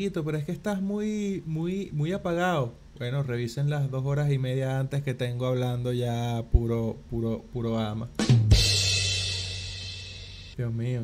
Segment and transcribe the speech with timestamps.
[0.00, 2.72] Manguito, pero es que estás muy, muy, muy apagado.
[2.96, 7.78] Bueno, revisen las dos horas y media antes que tengo hablando ya puro, puro, puro
[7.78, 8.08] ama.
[10.56, 11.02] Dios mío.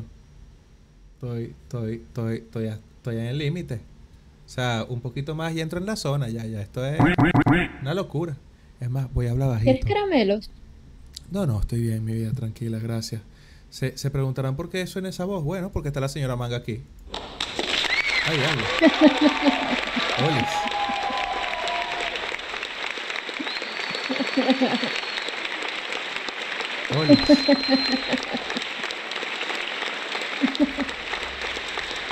[1.13, 3.75] Estoy, estoy, estoy, estoy, estoy en el límite.
[3.75, 6.27] O sea, un poquito más y entro en la zona.
[6.29, 6.99] Ya, ya, esto es
[7.81, 8.35] una locura.
[8.79, 9.73] Es más, voy a hablar bajito.
[9.73, 10.49] ¿Quieres caramelos?
[11.29, 13.21] No, no, estoy bien, mi vida, tranquila, gracias.
[13.69, 15.43] Se, se preguntarán por qué suena esa voz.
[15.43, 16.81] Bueno, porque está la señora Manga aquí.
[18.29, 18.39] Ay.
[20.25, 20.51] Olis.
[26.97, 27.19] Olis.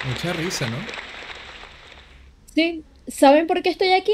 [0.06, 0.78] Mucha risa, ¿no?
[2.54, 2.84] Sí.
[3.08, 4.14] ¿Saben por qué estoy aquí?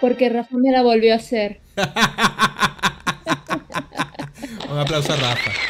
[0.00, 1.60] Porque Rafa me la volvió a hacer.
[4.70, 5.67] Un aplauso a Rafa.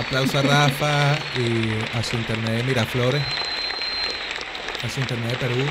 [0.00, 3.22] Aplauso a Rafa y a su internet de Miraflores,
[4.82, 5.62] a su internet de Perú,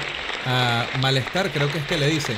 [0.45, 2.38] a Malestar creo que es que le dicen.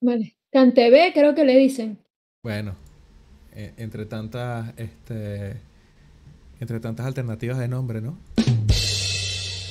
[0.00, 0.36] Vale.
[0.52, 1.98] Cantebé, creo que le dicen.
[2.42, 2.76] Bueno,
[3.52, 5.56] eh, entre tantas, este,
[6.60, 8.18] entre tantas alternativas de nombre, ¿no?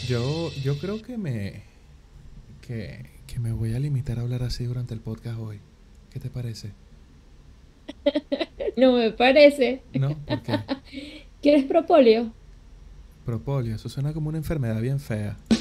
[0.07, 1.63] Yo, yo creo que me,
[2.67, 5.59] que, que me voy a limitar a hablar así durante el podcast hoy.
[6.09, 6.73] ¿Qué te parece?
[8.75, 9.83] No me parece.
[9.93, 10.17] ¿No?
[10.25, 10.57] ¿Por qué?
[11.41, 12.31] ¿Quieres propóleo?
[13.25, 15.37] Propolio, eso suena como una enfermedad bien fea.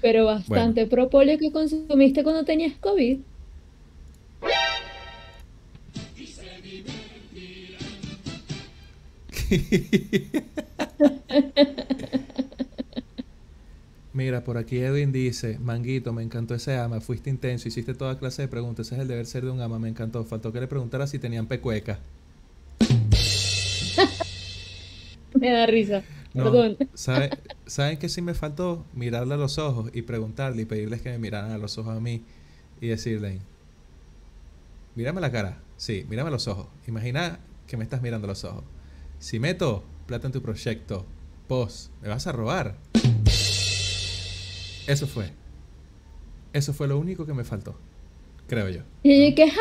[0.00, 3.18] Pero bastante propóleo que consumiste cuando tenías COVID.
[14.16, 18.40] Mira, por aquí Edwin dice, Manguito, me encantó ese ama, fuiste intenso, hiciste toda clase
[18.40, 20.66] de preguntas, ese es el deber ser de un ama, me encantó, faltó que le
[20.68, 21.98] preguntara si tenían pecueca.
[25.38, 26.02] Me da risa.
[26.32, 26.78] No, Perdón.
[26.94, 27.28] ¿sabe-
[27.66, 28.86] ¿Saben que sí me faltó?
[28.94, 32.00] Mirarle a los ojos y preguntarle y pedirles que me miraran a los ojos a
[32.00, 32.22] mí
[32.80, 33.40] y decirle,
[34.94, 38.44] mírame la cara, sí, mírame a los ojos, imagina que me estás mirando a los
[38.44, 38.64] ojos.
[39.18, 41.04] Si meto plata en tu proyecto,
[41.50, 42.78] vos, ¿me vas a robar?
[44.86, 45.32] Eso fue.
[46.52, 47.78] Eso fue lo único que me faltó,
[48.46, 48.82] creo yo.
[49.02, 49.60] Y yo que, ja,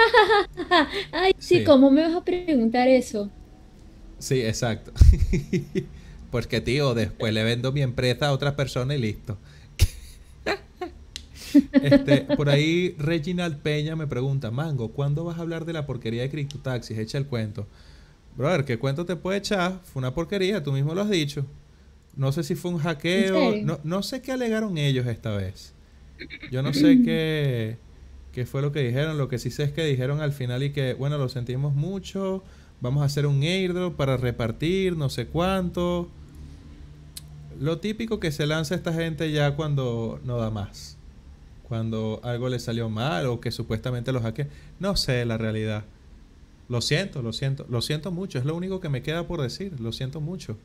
[0.58, 1.63] ja, ja, Ay, sí, Sí.
[1.63, 3.30] ¿cómo me vas a preguntar eso?
[4.19, 4.91] Sí, exacto.
[6.31, 9.38] Porque, tío, después le vendo mi empresa a otra persona y listo.
[11.72, 16.22] Este, por ahí Reginald Peña me pregunta, Mango, ¿cuándo vas a hablar de la porquería
[16.24, 16.97] de CryptoTaxis?
[16.97, 17.68] Echa el cuento.
[18.36, 19.80] Brother, ¿qué cuento te puede echar?
[19.86, 21.46] Fue una porquería, tú mismo lo has dicho.
[22.15, 25.73] No sé si fue un hackeo, no, no sé qué alegaron ellos esta vez.
[26.51, 27.77] Yo no sé qué,
[28.31, 30.71] qué fue lo que dijeron, lo que sí sé es que dijeron al final y
[30.71, 32.43] que, bueno, lo sentimos mucho,
[32.79, 36.09] vamos a hacer un airdrop para repartir, no sé cuánto.
[37.59, 40.97] Lo típico que se lanza esta gente ya cuando no da más.
[41.67, 44.49] Cuando algo le salió mal o que supuestamente lo hackean.
[44.79, 45.85] No sé la realidad.
[46.67, 48.39] Lo siento, lo siento, lo siento mucho.
[48.39, 49.79] Es lo único que me queda por decir.
[49.79, 50.57] Lo siento mucho.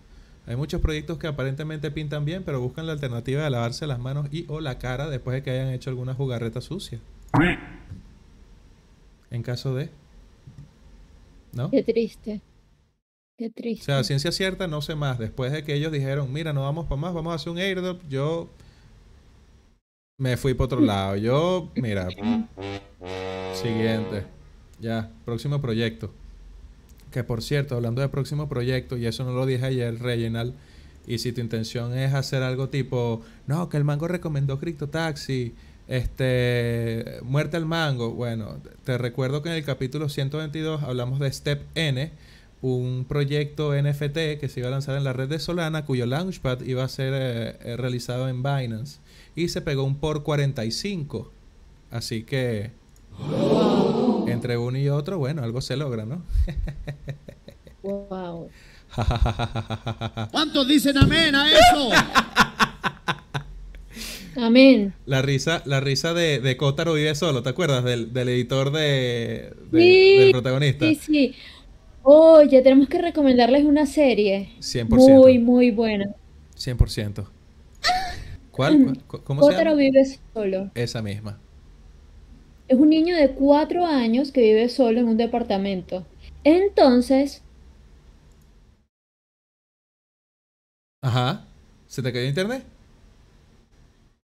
[0.46, 4.26] Hay muchos proyectos que aparentemente pintan bien, pero buscan la alternativa de lavarse las manos
[4.32, 6.98] y o la cara después de que hayan hecho alguna jugarreta sucia.
[9.30, 9.90] En caso de...
[11.52, 11.70] ¿No?
[11.70, 12.40] Qué triste.
[13.36, 13.84] Qué O triste.
[13.84, 15.18] sea, a ciencia cierta no sé más.
[15.18, 18.00] Después de que ellos dijeron, mira, no vamos para más, vamos a hacer un airdrop,
[18.08, 18.48] yo
[20.18, 21.16] me fui para otro lado.
[21.16, 22.08] Yo, mira,
[23.54, 24.24] siguiente.
[24.80, 26.12] Ya, próximo proyecto.
[27.10, 30.54] Que por cierto, hablando de próximo proyecto, y eso no lo dije ayer, Reginald,
[31.06, 35.54] y si tu intención es hacer algo tipo, no, que el mango recomendó CryptoTaxi,
[35.88, 38.12] este, muerte al mango.
[38.12, 42.12] Bueno, te recuerdo que en el capítulo 122 hablamos de Step N,
[42.62, 46.60] un proyecto NFT que se iba a lanzar en la red de Solana, cuyo launchpad
[46.62, 49.00] iba a ser eh, eh, realizado en Binance.
[49.34, 51.32] Y se pegó un por 45.
[51.90, 52.70] Así que
[54.40, 56.22] entre uno y otro, bueno, algo se logra, ¿no?
[57.82, 58.48] Wow.
[60.30, 61.90] ¿Cuántos dicen amén a eso?
[64.36, 64.94] Amén.
[65.06, 67.84] La risa, la risa de, de Kotaro vive solo, ¿te acuerdas?
[67.84, 70.86] Del, del editor de, de- Sí, del protagonista.
[70.86, 71.34] Sí, sí.
[72.02, 74.88] Oye, tenemos que recomendarles una serie 100%.
[74.88, 76.06] muy, muy buena.
[76.56, 77.26] 100%.
[78.50, 78.78] ¿Cuál?
[78.84, 79.02] ¿Cuál?
[79.06, 79.76] ¿Cu- ¿Cómo se Kotaro llama?
[79.82, 80.70] vive solo.
[80.74, 81.38] Esa misma.
[82.70, 86.06] Es un niño de cuatro años que vive solo en un departamento.
[86.44, 87.42] Entonces,
[91.02, 91.48] Ajá.
[91.88, 92.62] ¿Se te cayó internet?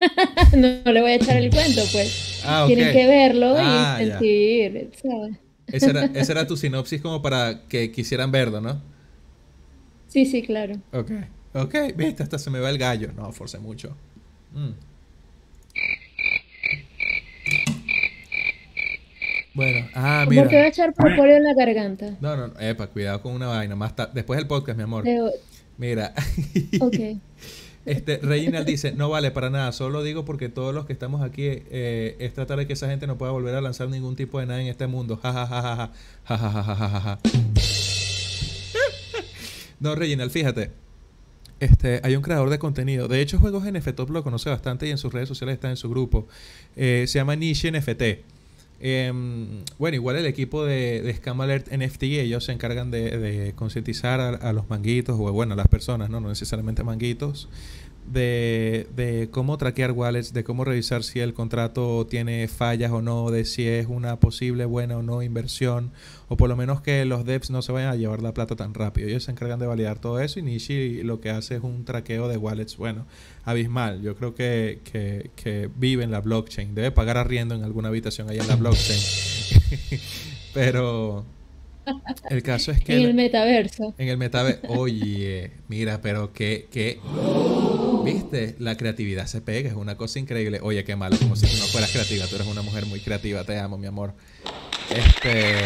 [0.54, 2.42] no, le voy a echar el cuento, pues.
[2.44, 2.74] Ah, ok.
[2.74, 4.18] Tienen que verlo Ah, y ya.
[4.18, 5.36] sentir, ¿sabes?
[5.68, 8.82] Esa era, esa era tu sinopsis como para que quisieran verlo, ¿no?
[10.08, 10.74] Sí, sí, claro.
[10.92, 11.10] Ok.
[11.54, 13.12] Ok, viste, hasta se me va el gallo.
[13.16, 13.96] No, forcé mucho.
[14.52, 14.72] Mm.
[19.56, 20.69] Bueno, ah, ¿Por qué voy a mira.
[20.69, 22.14] echar propóleo en la garganta?
[22.20, 23.75] No, no, epa, cuidado con una vaina.
[23.75, 25.05] Más Después del podcast, mi amor.
[25.79, 26.12] Mira.
[26.81, 26.94] Ok.
[27.87, 31.44] Este, Reginald dice, no vale para nada, solo digo porque todos los que estamos aquí
[31.47, 34.47] eh, es tratar de que esa gente no pueda volver a lanzar ningún tipo de
[34.47, 35.17] nada en este mundo.
[35.23, 35.93] Ja, ja, ja, ja, ja.
[36.25, 37.19] Ja, ja, ja, ja, ja, ja, ja.
[39.81, 40.73] No, Reginald, fíjate.
[41.61, 43.08] Este, hay un creador de contenido.
[43.08, 45.76] De hecho, Juegos NFT Top lo conoce bastante y en sus redes sociales está en
[45.76, 46.26] su grupo.
[46.75, 48.35] Eh, se llama Niche NFT.
[48.78, 54.20] Em, bueno, igual el equipo de, Scam Alert NFT, ellos se encargan de, de concientizar
[54.20, 56.20] a, a los manguitos, o bueno, a las personas, ¿no?
[56.20, 57.49] no necesariamente manguitos,
[58.06, 63.31] de, de cómo traquear wallets, de cómo revisar si el contrato tiene fallas o no,
[63.31, 65.93] de si es una posible buena o no inversión,
[66.29, 68.75] o por lo menos que los devs no se vayan a llevar la plata tan
[68.75, 69.08] rápido.
[69.08, 72.29] Ellos se encargan de validar todo eso y Nishi lo que hace es un traqueo
[72.29, 73.06] de wallets, bueno,
[73.44, 74.03] abismal.
[74.03, 78.31] Yo creo que, que, que vive en la blockchain, debe pagar arriendo en alguna habitación
[78.31, 79.00] ahí en la blockchain.
[80.55, 81.25] Pero
[82.30, 82.96] el caso es que...
[82.96, 83.94] En el metaverso.
[83.98, 84.60] en el metaverso.
[84.68, 86.98] Oye, mira, pero que, que.
[88.04, 88.54] ¿Viste?
[88.58, 90.60] La creatividad se pega, es una cosa increíble.
[90.62, 92.26] Oye, qué malo, como si tú no fueras creativa.
[92.26, 94.12] Tú eres una mujer muy creativa, te amo, mi amor.
[94.90, 95.56] Este.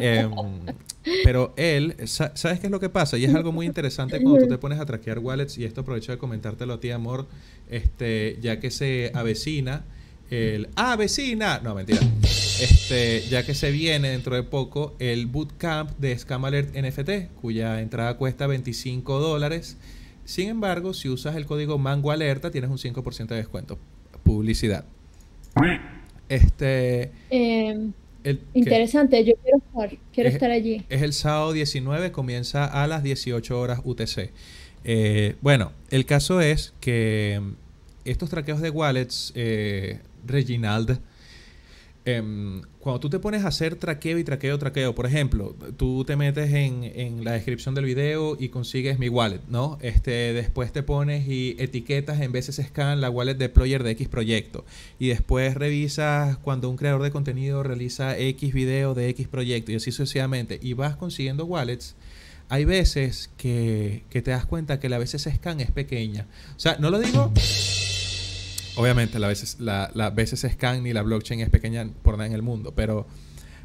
[0.00, 0.30] em,
[1.24, 3.18] pero él, sa- ¿sabes qué es lo que pasa?
[3.18, 6.12] Y es algo muy interesante cuando tú te pones a traquear wallets, y esto aprovecho
[6.12, 7.26] de comentártelo a ti, amor,
[7.68, 9.84] este, ya que se avecina
[10.30, 11.60] el ¡Ah, vecina!
[11.62, 12.00] No, mentira.
[12.60, 17.80] Este, ya que se viene dentro de poco el bootcamp de Scam Alert NFT, cuya
[17.80, 19.76] entrada cuesta 25 dólares.
[20.24, 23.78] Sin embargo, si usas el código Mango Alerta, tienes un 5% de descuento.
[24.22, 24.84] Publicidad.
[26.28, 27.10] Este.
[27.30, 27.90] Eh,
[28.24, 28.44] el- ¿qué?
[28.54, 30.84] interesante, yo quiero estar, quiero Es- estar allí.
[30.88, 34.30] Es el sábado 19, comienza a las 18 horas UTC.
[34.84, 37.50] Eh, bueno, el caso es que mm,
[38.04, 41.00] estos traqueos de wallets, eh, Reginald,
[42.04, 46.16] em, cuando tú te pones a hacer traqueo y traqueo, traqueo, por ejemplo, tú te
[46.16, 49.78] metes en, la descripción del video y consigues mi wallet, ¿no?
[49.80, 54.64] Este, después te pones y etiquetas en veces scan la wallet deployer de X proyecto.
[54.98, 59.76] Y después revisas cuando un creador de contenido realiza X video de X proyecto y
[59.76, 60.58] así sucesivamente.
[60.60, 61.94] Y vas consiguiendo wallets.
[62.48, 66.26] Hay veces que te das cuenta que la veces scan es pequeña.
[66.56, 67.32] O sea, no lo digo
[68.76, 72.32] Obviamente la veces, la, la veces scan ni la blockchain es pequeña por nada en
[72.32, 73.06] el mundo, pero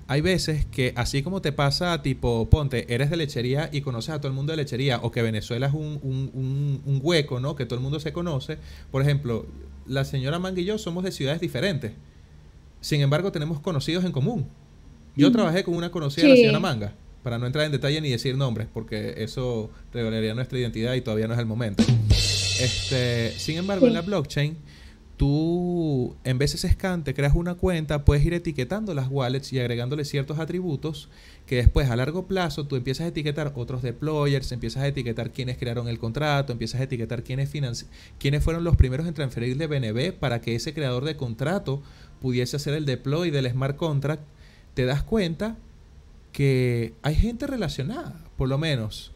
[0.07, 4.17] hay veces que así como te pasa, tipo, ponte, eres de lechería y conoces a
[4.19, 7.55] todo el mundo de lechería, o que Venezuela es un, un- un- un hueco, ¿no?
[7.55, 8.57] Que todo el mundo se conoce.
[8.91, 9.45] Por ejemplo,
[9.85, 11.91] la señora Mang y yo somos de ciudades diferentes.
[12.81, 14.45] Sin embargo, tenemos conocidos en común.
[15.15, 18.09] Yo trabajé con una conocida de la señora Manga, para no entrar en detalle ni
[18.09, 21.83] decir nombres, porque eso revelaría nuestra identidad y todavía no es el momento.
[22.59, 24.57] Este, sin embargo, en la blockchain,
[25.17, 30.05] tú en veces scan te creas una cuenta, puedes ir etiquetando las wallets y agregándole
[30.05, 31.09] ciertos atributos
[31.47, 35.57] que después a largo plazo tú empiezas a etiquetar otros deployers, empiezas a etiquetar quiénes
[35.57, 37.87] crearon el contrato, empiezas a etiquetar quiénes, financi-
[38.19, 41.81] quiénes fueron los primeros en transferirle BNB para que ese creador de contrato
[42.21, 44.23] pudiese hacer el deploy del smart contract.
[44.75, 45.57] Te das cuenta
[46.31, 49.13] que hay gente relacionada, por lo menos.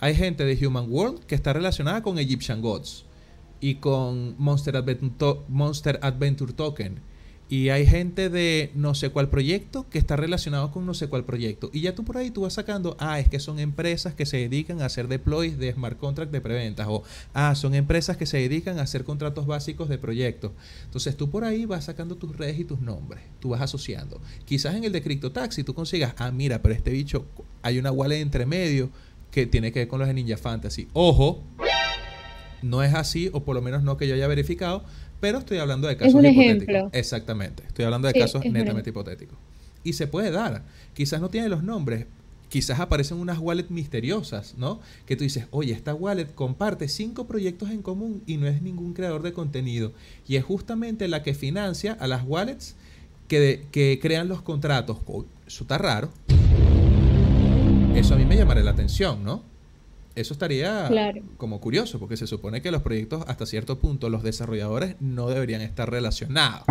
[0.00, 3.04] Hay gente de Human World que está relacionada con Egyptian Gods
[3.64, 7.00] y con Monster Adventure, Monster Adventure Token.
[7.48, 11.24] Y hay gente de no sé cuál proyecto que está relacionado con no sé cuál
[11.24, 11.70] proyecto.
[11.72, 14.36] Y ya tú por ahí tú vas sacando, ah, es que son empresas que se
[14.36, 16.86] dedican a hacer deploys de smart contract de preventas.
[16.90, 20.52] O, ah, son empresas que se dedican a hacer contratos básicos de proyectos.
[20.84, 23.22] Entonces tú por ahí vas sacando tus redes y tus nombres.
[23.40, 24.20] Tú vas asociando.
[24.44, 27.24] Quizás en el de CryptoTaxi tú consigas, ah, mira, pero este bicho,
[27.62, 28.90] hay una wallet entre medio
[29.30, 30.86] que tiene que ver con los de Ninja Fantasy.
[30.92, 31.42] Ojo,
[32.64, 34.84] no es así, o por lo menos no que yo haya verificado,
[35.20, 36.68] pero estoy hablando de casos un hipotéticos.
[36.74, 36.90] ejemplo.
[36.92, 37.62] Exactamente.
[37.66, 39.38] Estoy hablando de Sí, casos netamente hipotéticos.
[39.84, 40.64] Y se puede dar.
[40.94, 42.06] Quizás no tiene los nombres.
[42.48, 44.80] Quizás aparecen unas wallets misteriosas, ¿no?
[45.06, 48.92] Que tú dices, oye, esta wallet comparte cinco proyectos en común y no es ningún
[48.94, 49.92] creador de contenido.
[50.26, 52.76] Y es justamente la que financia a las wallets
[53.28, 54.98] que, que crean los contratos.
[55.06, 56.10] Oh, eso está raro.
[57.94, 59.42] Eso a mí me llamaría la atención, ¿no?
[60.16, 61.22] Eso estaría Claro.
[61.36, 65.60] como curioso, porque se supone que los proyectos hasta cierto punto, los desarrolladores no deberían
[65.60, 66.62] estar relacionados.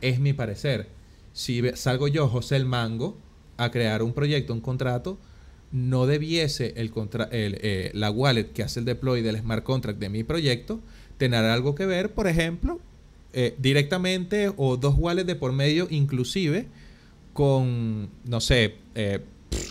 [0.00, 0.88] Es mi parecer.
[1.32, 3.18] Si salgo yo, José el Mango,
[3.56, 5.18] a crear un proyecto, un contrato,
[5.72, 9.98] no debiese el contra el, eh, la wallet que hace el deploy del smart contract
[9.98, 10.80] de mi proyecto
[11.18, 12.80] tener algo que ver, por ejemplo,
[13.32, 16.66] eh, directamente o dos wallets de por medio inclusive
[17.32, 19.18] con, no sé, eh,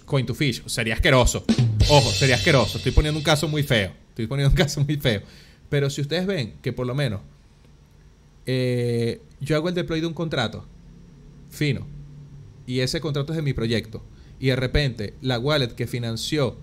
[0.06, 0.62] coin to fish.
[0.68, 1.46] Sería asqueroso.
[1.90, 2.78] Ojo, sería asqueroso.
[2.78, 3.92] Estoy poniendo un caso muy feo.
[4.10, 5.22] Estoy poniendo un caso muy feo.
[5.70, 7.22] Pero si ustedes ven que por lo menos
[8.46, 10.66] eh, yo hago el deploy de un contrato
[11.50, 11.88] fino
[12.66, 14.04] y ese contrato es de mi proyecto
[14.40, 16.58] y de repente la wallet que financió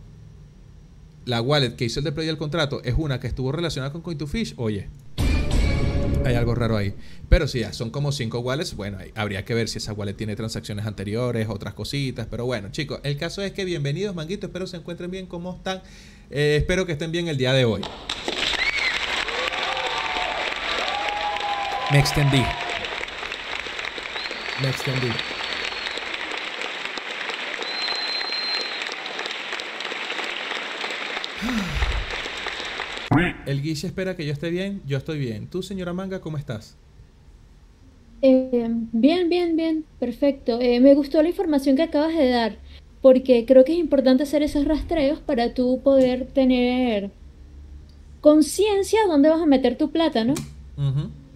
[1.24, 4.54] la wallet que hizo el deploy del contrato es una que estuvo relacionada con Coin2Fish,
[4.56, 4.88] oye,
[6.25, 6.95] hay algo raro ahí.
[7.28, 10.37] Pero si ya son como cinco wallets, bueno, habría que ver si esa wallet tiene
[10.37, 12.26] transacciones anteriores, otras cositas.
[12.30, 14.49] Pero bueno, chicos, el caso es que bienvenidos, manguitos.
[14.49, 15.83] Espero se encuentren bien, ¿cómo están?
[16.30, 17.83] Eh, espero que estén bien el día de hoy.
[21.90, 22.42] Me extendí.
[24.62, 25.39] Me extendí.
[33.50, 35.49] El guiche espera que yo esté bien, yo estoy bien.
[35.49, 36.76] Tú, señora Manga, ¿cómo estás?
[38.23, 40.61] Eh, bien, bien, bien, perfecto.
[40.61, 42.59] Eh, me gustó la información que acabas de dar,
[43.02, 47.11] porque creo que es importante hacer esos rastreos para tú poder tener
[48.21, 50.35] conciencia dónde vas a meter tu plata, ¿no?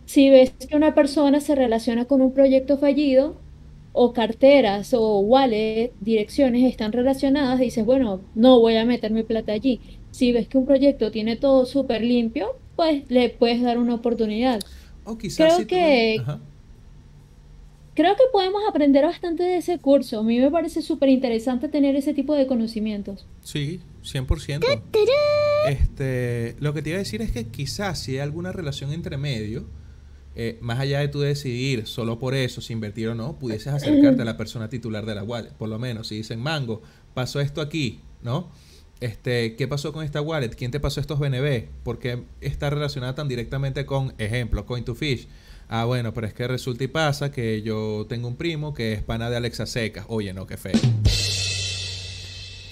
[0.07, 3.35] Si ves que una persona se relaciona con un proyecto fallido,
[3.93, 9.53] o carteras, o wallet, direcciones están relacionadas, dices, bueno, no voy a meter mi plata
[9.53, 9.81] allí.
[10.15, 14.61] Si ves que un proyecto tiene todo súper limpio, pues le puedes dar una oportunidad.
[15.03, 16.23] O quizás Creo si que-.
[17.95, 20.21] Creo que podemos aprender bastante de ese curso.
[20.21, 23.27] A mí me parece súper interesante tener ese tipo de conocimientos.
[23.43, 24.65] Sí, 100%.
[25.69, 29.17] Este, lo que te iba a decir es que quizás si hay alguna relación entre
[29.17, 29.65] medio,
[30.37, 34.23] eh, más allá de tú decidir solo por eso si invertir o no, pudieses acercarte
[34.23, 35.51] a la persona titular de la wallet.
[35.55, 36.83] Por lo menos, si dicen, Mango,
[37.15, 38.51] pasó esto aquí, ¿no?
[39.05, 40.49] Este, ¿qué pasó con esta wallet?
[40.57, 41.67] ¿Quién te pasó estos BNB?
[41.83, 45.27] ¿Por qué está relacionada tan directamente con, ejemplo, Coin2Fish?
[45.69, 49.03] Ah, bueno, pero es que resulta y pasa que yo tengo un primo que es
[49.03, 50.07] pana de Alexa Seca.
[50.09, 50.73] Oye, no, qué feo.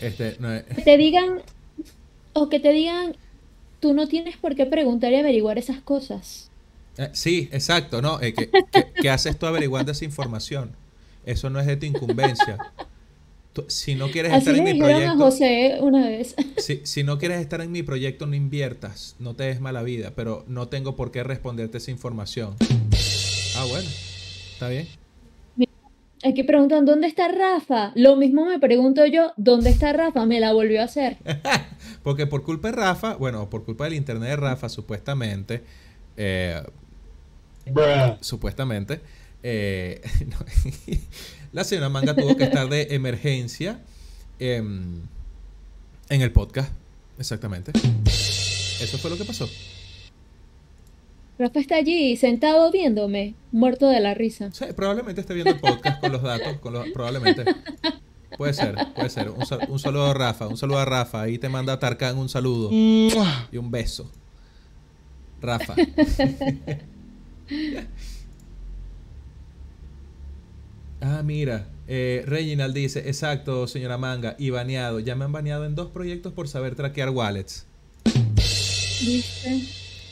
[0.01, 1.43] Este, no es- Que te digan,
[2.33, 3.15] o que te digan,
[3.81, 6.51] tú no tienes por qué preguntar y averiguar esas cosas.
[6.97, 8.23] Eh, sí, exacto, ¿no?
[8.23, 10.71] Eh, ¿qué, qué- qué haces tú averiguando esa información?
[11.27, 12.59] Eso no es de tu incumbencia.
[13.69, 16.35] Si no quieres Así estar en mi a proyecto, José una vez.
[16.57, 20.13] si, si no quieres estar en mi proyecto, no inviertas, no te des mala vida,
[20.15, 22.57] pero no tengo por qué responderte esa información.
[23.57, 23.89] Ah, bueno,
[24.55, 24.87] está bien.
[26.25, 27.91] Aquí preguntan, ¿dónde está Rafa?
[27.97, 30.25] Lo mismo me pregunto yo, ¿dónde está Rafa?
[30.25, 31.17] Me la volvió a hacer.
[32.05, 35.65] Porque por culpa de Rafa, bueno, por culpa del internet de Rafa, supuestamente,
[36.17, 36.63] eh,
[38.21, 39.01] supuestamente,
[39.43, 40.37] eh, no,
[41.53, 43.81] la señora Manga tuvo que estar de emergencia
[44.39, 45.01] em,
[46.09, 46.73] en el podcast.
[47.19, 47.73] Exactamente.
[48.05, 49.49] Eso fue lo que pasó.
[51.39, 54.51] Rafa está allí, sentado viéndome, muerto de la risa.
[54.53, 57.45] Sí, probablemente esté viendo el podcast con los datos, con los- probablemente.
[58.37, 59.29] Puede ser, puede ser.
[59.31, 61.23] Un, sal- un saludo a Rafa, un saludo a Rafa.
[61.23, 64.11] Ahí te manda Tarkan un saludo y un beso.
[65.41, 65.75] Rafa.
[71.03, 71.67] ah, mira.
[71.89, 74.99] Eh, Reginald dice, exacto, señora Manga, y baneado.
[75.01, 77.67] Ya me han baneado en dos proyectos por saber traquear wallets.
[79.05, 79.63] ¿Viste?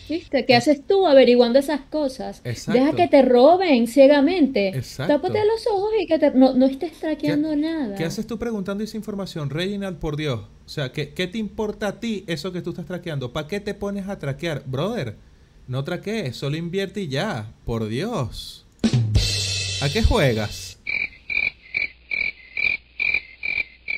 [0.09, 0.45] ¿Viste?
[0.45, 2.41] ¿Qué haces tú averiguando esas cosas?
[2.43, 2.73] Exacto.
[2.81, 4.69] Deja que te roben ciegamente.
[4.71, 5.15] Exacto.
[5.15, 7.95] Tápate los ojos y que te- no, no estés traqueando nada.
[7.95, 9.49] ¿Qué haces tú preguntando esa información?
[9.51, 10.41] Reginald, por Dios.
[10.67, 13.33] O sea, ¿qué, qué te importa a ti eso que tú estás traqueando?
[13.33, 14.65] ¿Para qué te pones a traquear?
[14.67, 15.15] Brother,
[15.69, 17.53] no traquees, solo invierte y ya.
[17.65, 18.67] Por Dios.
[19.81, 20.70] ¿A qué juegas?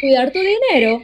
[0.02, 1.02] Cuidar tu dinero,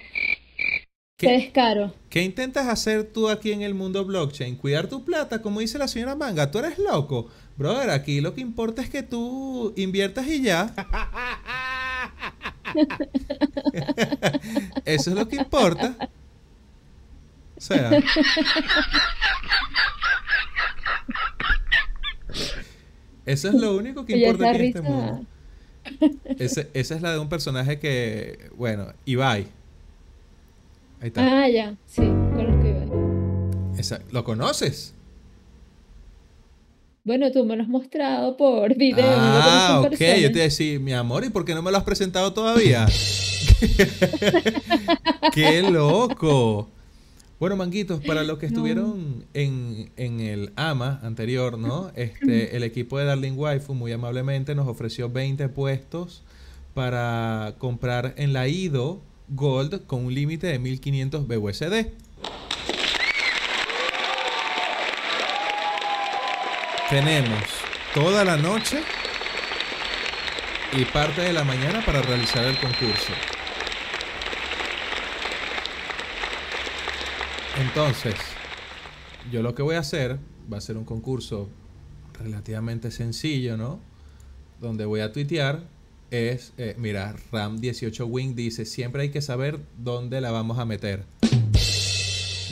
[1.17, 1.29] ¿Qué?
[1.29, 1.95] qué descaro.
[2.11, 4.57] ¿Qué intentas hacer tú aquí en el mundo blockchain?
[4.57, 6.51] Cuidar tu plata, como dice la señora Manga.
[6.51, 7.29] Tú eres loco.
[7.57, 10.75] Brother, aquí lo que importa es que tú inviertas y ya.
[14.85, 15.95] Eso es lo que importa.
[17.57, 17.91] O sea.
[23.27, 25.25] Eso es lo único que importa aquí en este mundo.
[26.39, 29.47] Ese- esa es la de un personaje que, bueno, Ibai.
[31.01, 31.43] Ahí está.
[31.45, 32.89] Ah, ya, sí, conozco a Ibai.
[33.79, 34.95] Esa- ¿Lo conoces?
[37.05, 39.07] Bueno, tú me lo has mostrado por video.
[39.09, 39.99] Ah, ok.
[40.21, 42.87] Yo te decía, mi amor, ¿y por qué no me lo has presentado todavía?
[45.33, 46.69] ¡Qué loco!
[47.39, 48.53] Bueno, manguitos, para los que No.
[48.53, 51.93] estuvieron en, en el AMA anterior, ¿no?
[51.95, 56.25] Este, el equipo de Darling Waifu muy amablemente nos ofreció 20 puestos
[56.75, 61.87] para comprar en la IDO Gold con un límite de 1500 BUSD.
[66.91, 67.43] Tenemos
[67.95, 68.81] toda la noche
[70.73, 73.13] y parte de la mañana para realizar el concurso.
[77.59, 78.15] Entonces,
[79.33, 80.19] yo lo que voy a hacer
[80.53, 81.49] va a ser un concurso
[82.23, 83.81] relativamente sencillo, ¿no?
[84.61, 85.65] Donde voy a tuitear
[86.11, 91.05] es, eh, mira, RAM18 Wing dice, siempre hay que saber dónde la vamos a meter.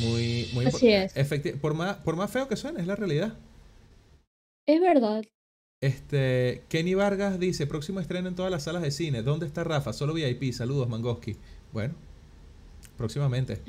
[0.01, 1.15] Muy, muy Así es.
[1.61, 3.39] Por más, por más feo que suene, es la realidad.
[4.67, 5.25] Es verdad.
[5.81, 9.23] Este, Kenny Vargas dice, próximo estreno en todas las salas de cine.
[9.23, 9.93] ¿Dónde está Rafa?
[9.93, 10.53] Solo VIP.
[10.53, 11.37] Saludos, Mangoski.
[11.73, 11.95] Bueno,
[12.97, 13.61] próximamente.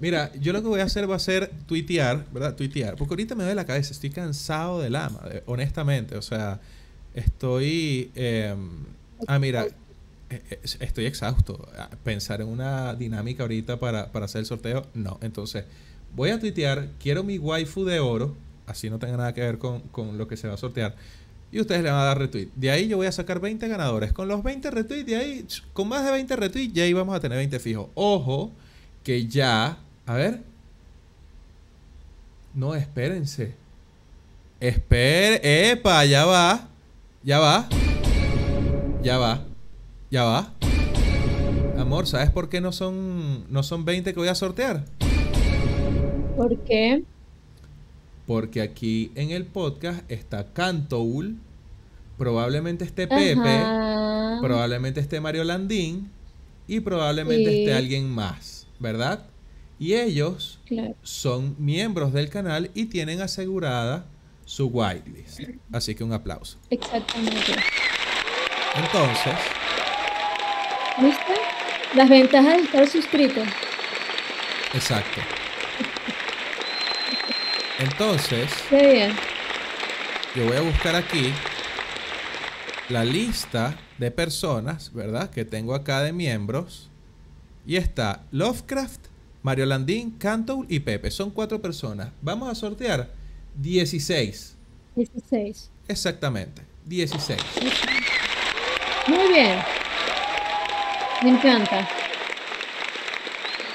[0.00, 2.54] Mira, yo lo que voy a hacer va a ser tuitear, ¿verdad?
[2.56, 2.96] Tuitear.
[2.96, 3.92] Porque ahorita me duele la cabeza.
[3.92, 6.16] Estoy cansado del ama, honestamente.
[6.16, 6.60] O sea,
[7.14, 8.10] estoy...
[8.14, 8.54] eh,
[9.26, 9.66] ah, mira,
[10.30, 11.68] eh, eh, estoy exhausto.
[11.78, 15.18] Ah, Pensar en una dinámica ahorita para, para hacer el sorteo, no.
[15.22, 15.64] Entonces,
[16.14, 18.34] voy a tuitear, quiero mi waifu de oro,
[18.66, 20.96] así no tenga nada que ver con, con lo que se va a sortear.
[21.52, 22.48] Y ustedes le van a dar retweet.
[22.56, 24.12] De ahí yo voy a sacar 20 ganadores.
[24.12, 27.20] Con los 20 retweets, de ahí, con más de 20 retweets, ya ahí vamos a
[27.20, 27.88] tener 20 fijos.
[27.94, 28.52] Ojo,
[29.06, 30.40] que ya, a ver.
[32.54, 33.54] No, espérense.
[34.58, 36.66] Espere, epa, ya va.
[37.22, 37.68] Ya va.
[39.04, 39.44] Ya va.
[40.10, 40.52] Ya va.
[41.78, 44.84] Amor, ¿sabes por qué no son, no son 20 que voy a sortear?
[46.36, 47.04] ¿Por qué?
[48.26, 51.36] Porque aquí en el podcast está Cantoul,
[52.18, 54.38] probablemente esté Pepe, Ajá.
[54.42, 56.10] probablemente esté Mario Landín
[56.66, 57.58] y probablemente Sí.
[57.60, 59.26] esté alguien más, ¿verdad?
[59.78, 60.94] Y ellos Claro.
[61.02, 64.06] son miembros del canal y tienen asegurada
[64.44, 65.40] su whitelist.
[65.72, 66.56] Así que un aplauso.
[66.70, 67.52] Exactamente.
[68.74, 69.34] Entonces,
[70.98, 71.34] ¿Viste?
[71.94, 73.42] Las ventajas de estar suscrito.
[74.72, 75.20] exacto.
[77.78, 79.16] Entonces, Qué bien.
[80.34, 81.32] yo voy a buscar aquí
[82.88, 85.28] la lista de personas, ¿verdad?
[85.30, 86.90] Que tengo acá de miembros.
[87.66, 89.06] Y está Lovecraft,
[89.42, 91.10] Mario Landín, Cantoul y Pepe.
[91.10, 92.10] Son cuatro personas.
[92.22, 93.10] Vamos a sortear
[93.56, 94.56] 16.
[94.94, 95.70] 16.
[95.88, 96.62] Exactamente.
[96.84, 97.40] 16.
[99.08, 99.58] Muy bien.
[101.22, 101.88] Me encanta.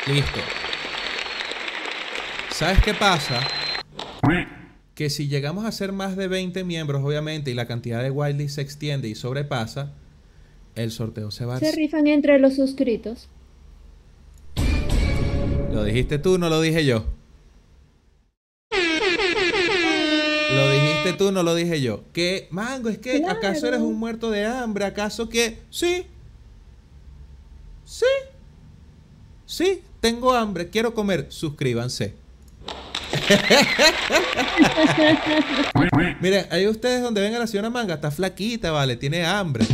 [0.08, 0.40] Listo.
[2.52, 3.40] ¿Sabes qué pasa?
[4.96, 8.54] Que si llegamos a ser más de 20 miembros, obviamente, y la cantidad de wildlife
[8.54, 9.92] se extiende y sobrepasa,
[10.76, 11.60] el sorteo se va a...
[11.60, 13.28] Se rifan entre los suscritos.
[15.72, 17.06] Lo dijiste tú, no lo dije yo.
[20.54, 22.04] Lo dijiste tú, no lo dije yo.
[22.12, 25.60] Que, Mango, es que acaso eres un muerto de hambre, acaso que...
[25.70, 26.06] Sí.
[27.86, 28.06] Sí.
[29.46, 31.28] Sí, tengo hambre, quiero comer.
[31.30, 32.16] Suscríbanse.
[36.22, 39.66] Miren, ahí ustedes donde ven a la señora Manga, está flaquita, vale, tiene hambre.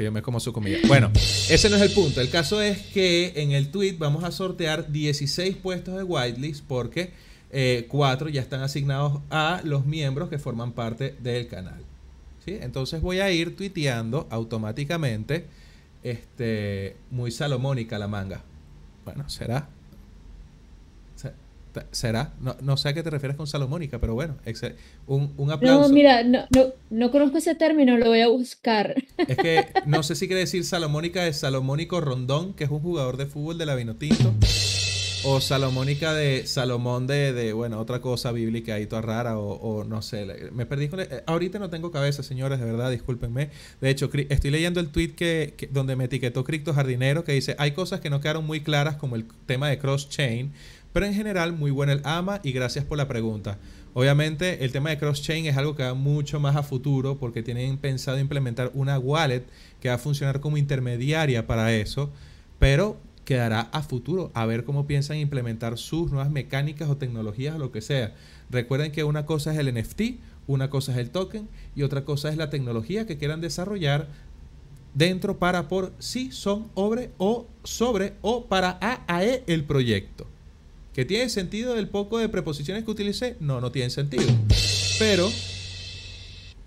[0.00, 0.78] Porque yo me como su comida.
[0.88, 2.22] Bueno, ese no es el punto.
[2.22, 7.12] El caso es que en el tweet vamos a sortear 16 puestos de whitelist porque
[7.50, 11.84] eh, 4 ya están asignados a los miembros que forman parte del canal.
[12.42, 12.56] ¿Sí?
[12.62, 15.44] Entonces voy a ir tuiteando automáticamente.
[16.02, 18.42] Este, muy salomónica la manga.
[19.04, 19.68] Bueno, será.
[21.90, 22.34] ¿Será?
[22.40, 24.36] No, no sé a qué te refieres con salomónica, pero bueno,
[25.06, 25.88] un, un aplauso.
[25.88, 28.94] No, mira, no, no, no conozco ese término, lo voy a buscar.
[29.16, 33.16] Es que no sé si quiere decir Salomónica de Salomónico Rondón, que es un jugador
[33.16, 34.34] de fútbol de la Vinotinto.
[35.22, 39.38] O Salomónica de Salomón de, de, bueno, otra cosa bíblica ahí toda rara.
[39.38, 40.48] O, o no sé.
[40.52, 41.00] Me perdí con...
[41.00, 43.50] eh, Ahorita no tengo cabeza, señores, de verdad, discúlpenme.
[43.82, 47.54] De hecho, estoy leyendo el tweet que, que- donde me etiquetó Cripto Jardinero, que dice,
[47.58, 50.52] hay cosas que no quedaron muy claras, como el tema de cross-chain.
[50.92, 53.58] Pero en general, muy bueno el ama y gracias por la pregunta.
[53.94, 57.76] Obviamente, el tema de cross-chain es algo que va mucho más a futuro porque tienen
[57.76, 59.44] pensado implementar una wallet
[59.80, 62.10] que va a funcionar como intermediaria para eso,
[62.58, 67.58] pero quedará a futuro a ver cómo piensan implementar sus nuevas mecánicas o tecnologías o
[67.58, 68.14] lo que sea.
[68.50, 72.28] Recuerden que una cosa es el NFT, una cosa es el token y otra cosa
[72.28, 74.08] es la tecnología que quieran desarrollar
[74.94, 80.26] dentro para por si son sobre o sobre o para AAE el proyecto.
[81.00, 83.34] ¿Que tiene sentido el poco de preposiciones que utilicé?
[83.40, 84.26] No, no tiene sentido.
[84.98, 85.30] Pero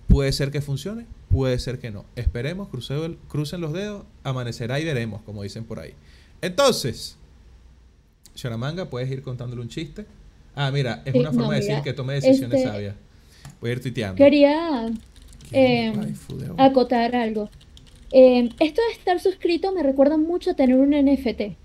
[0.08, 2.04] puede ser que funcione, puede ser que no.
[2.16, 5.94] Esperemos, el- crucen los dedos, amanecerá y veremos, como dicen por ahí.
[6.42, 7.16] Entonces,
[8.36, 10.08] Sharamanga, puedes ir contándole un chiste.
[10.56, 12.96] Ah, mira, es Sí, una forma no, de decir que tome decisiones este- sabias.
[13.62, 14.16] Voy a ir tuiteando.
[14.16, 14.92] Quería
[15.52, 15.94] eh,
[16.58, 17.52] acotar algo.
[18.12, 21.56] Eh, esto de estar suscrito me recuerda mucho a tener un NFT.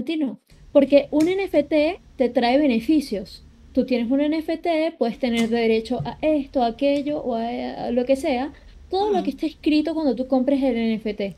[0.00, 0.40] A ti no.
[0.72, 3.44] Porque un NFT te trae beneficios.
[3.72, 8.04] Tú tienes un NFT, puedes tener derecho a esto, a aquello o a, a lo
[8.04, 8.52] que sea.
[8.88, 11.36] Todo lo que esté escrito cuando tú compres el NFT.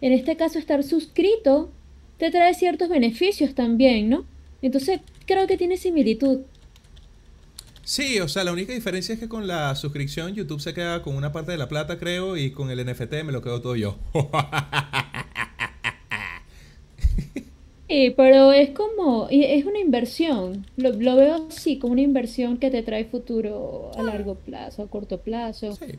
[0.00, 1.70] En este caso, estar suscrito
[2.16, 4.24] te trae ciertos beneficios también, ¿no?
[4.62, 6.40] Entonces, creo que tiene similitud.
[7.84, 11.14] Sí, o sea, la única diferencia es que con la suscripción YouTube se queda con
[11.14, 13.98] una parte de la plata, creo, y con el NFT me lo quedo todo yo.
[17.88, 20.66] Sí, pero es como, es una inversión.
[20.76, 24.88] Lo, lo veo así, como una inversión que te trae futuro a largo plazo, a
[24.90, 25.78] corto plazo.
[25.78, 25.98] Sí,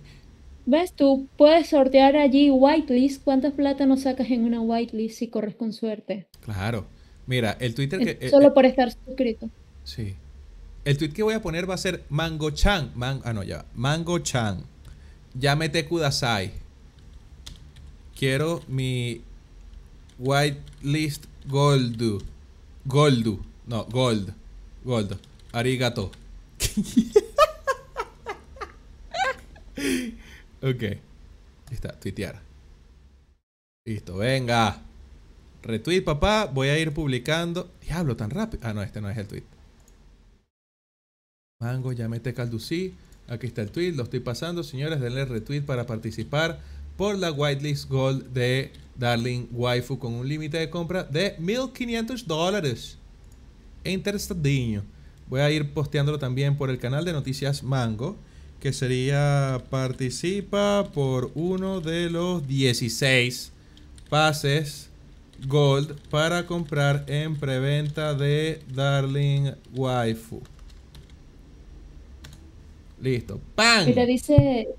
[0.66, 0.94] ¿Ves?
[0.94, 3.24] Tú puedes sortear allí whitelist.
[3.24, 6.28] ¿Cuántas plata no sacas en una whitelist si corres con suerte?
[6.42, 6.88] claro.
[7.26, 8.18] Mira, el Twitter que...
[8.22, 9.50] Eh, Solo eh, por estar suscrito.
[9.84, 10.16] sí.
[10.86, 12.92] El tweet que voy a poner va a ser Mango-chan.
[12.96, 13.58] Man- ah, no, ya.
[13.58, 13.66] va.
[13.74, 14.66] Mango-chan.
[15.34, 16.52] Llámete Kudasai.
[18.16, 19.22] Quiero mi
[20.18, 22.22] whitelist goldu.
[22.86, 23.40] Goldu.
[23.66, 24.34] No, gold.
[24.84, 25.18] Gold.
[25.52, 26.12] Arigato.
[30.62, 30.84] ok.
[30.84, 31.02] Ahí
[31.72, 32.40] está, tuitear.
[33.86, 34.82] Listo, venga.
[35.64, 36.46] Retweet, papá.
[36.46, 37.70] Voy a ir publicando.
[37.82, 38.62] Diablo, tan rápido.
[38.66, 39.44] Ah, no, este no es el tweet.
[41.60, 42.96] Mango, ya mete calducí.
[43.28, 44.64] Aquí está el tweet, lo estoy pasando.
[44.64, 46.62] Señores, denle retweet para participar
[46.98, 52.98] por la whitelist gold de Darling Waifu con un límite de compra de 1500 dólares.
[53.84, 54.84] Interesadinho.
[55.30, 58.16] Voy a ir posteándolo también por el canal de Noticias Mango,
[58.60, 63.52] que sería participa por uno de los 16
[64.10, 64.90] pases
[65.46, 70.42] gold para comprar en preventa de Darling Waifu.
[73.00, 73.40] Listo.
[73.54, 73.86] ¡Pam!
[73.86, 74.70] Mira, dice,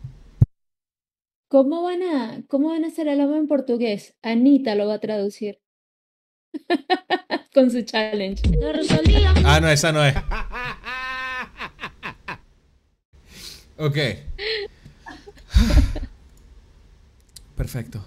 [1.48, 4.14] ¿cómo van a, cómo van a hacer el amo en portugués?
[4.22, 5.60] Anita lo va a traducir.
[7.54, 8.42] Con su challenge.
[9.44, 10.14] Ah, no, esa no es.
[13.80, 13.96] Ok.
[17.56, 18.04] Perfecto.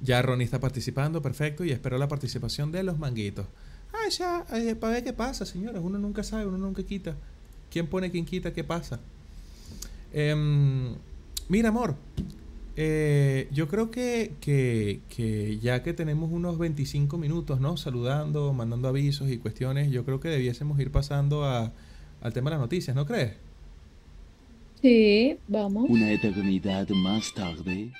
[0.00, 3.44] Ya Ronnie está participando, perfecto, y espero la participación de los manguitos.
[3.92, 5.82] Ah, ya, eh, para ver qué pasa, señores.
[5.82, 7.16] Uno nunca sabe, uno nunca quita.
[7.68, 9.00] ¿Quién pone, quién quita, qué pasa?
[10.12, 10.94] Em,
[11.48, 11.96] mira, amor.
[12.80, 17.76] Eh, yo creo que, que, que ya que tenemos unos 25 minutos, ¿no?
[17.76, 21.72] Saludando, mandando avisos y cuestiones, yo creo que debiésemos ir pasando a,
[22.20, 23.32] al tema de las noticias, ¿no crees?
[24.80, 25.86] Sí, vamos.
[25.90, 27.90] Una eternidad más tarde.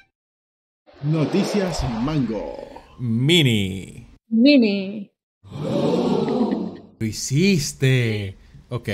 [1.02, 2.54] Noticias Mango.
[3.00, 4.06] Mini.
[4.28, 5.10] Mini.
[5.42, 8.36] Lo hiciste.
[8.68, 8.88] Ok,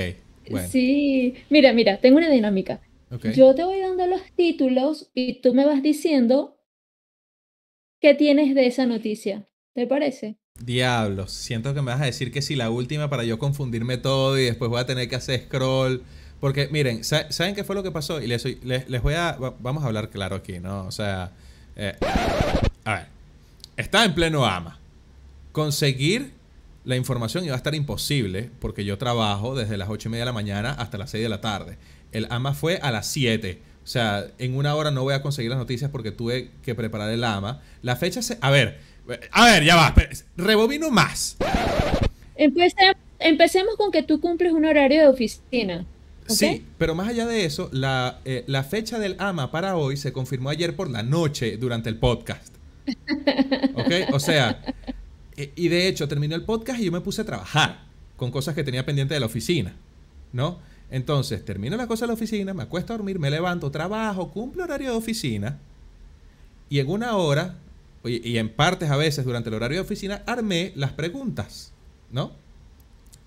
[0.49, 0.67] bueno.
[0.67, 1.35] Sí.
[1.51, 2.81] Mira, mira, tengo una dinámica.
[3.35, 6.57] Yo te voy dando los títulos y tú me vas diciendo
[7.99, 9.47] qué tienes de esa noticia.
[9.73, 10.37] ¿Te parece?
[10.63, 14.39] Diablos, siento que me vas a decir que si la última para yo confundirme todo
[14.39, 16.01] y después voy a tener que hacer scroll.
[16.39, 18.21] Porque miren, sa- ¿saben qué fue lo que pasó?
[18.21, 19.33] Y les, soy- les, les voy a...
[19.33, 20.85] va- Vamos a hablar claro aquí, ¿no?
[20.85, 21.31] O sea...
[21.75, 21.93] eh,
[22.85, 23.07] a ver.
[23.77, 24.79] Está en pleno AMA.
[25.51, 26.31] Conseguir
[26.83, 30.27] la información iba a estar imposible porque yo trabajo desde las 8 y media de
[30.27, 31.77] la mañana hasta las 6 de la tarde.
[32.15, 33.59] El AMA fue a las 7.
[33.83, 37.09] O sea, en una hora no voy a conseguir las noticias porque tuve que preparar
[37.11, 37.61] el AMA.
[37.81, 38.37] La fecha se...
[38.41, 38.79] A ver,
[39.31, 39.93] a ver, ya va.
[40.37, 41.37] Rebobino más.
[42.37, 45.85] Empece- empecemos con que tú cumples un horario de oficina.
[46.27, 50.11] Sí, pero más allá de eso, la, eh, la fecha del AMA para hoy se
[50.11, 52.55] confirmó ayer por la noche durante el podcast.
[53.75, 53.91] ¿Ok?
[54.13, 54.61] O sea,
[55.37, 57.83] eh, y de hecho terminó el podcast y yo me puse a trabajar
[58.15, 59.75] con cosas que tenía pendiente de la oficina,
[60.33, 60.57] ¿no?
[60.91, 64.63] Entonces, termino las cosas de la oficina, me acuesto a dormir, me levanto, trabajo, cumplo
[64.63, 65.59] horario de oficina
[66.69, 67.55] y en una hora,
[68.03, 71.73] y en partes a veces durante el horario de oficina, armé las preguntas,
[72.11, 72.31] ¿no?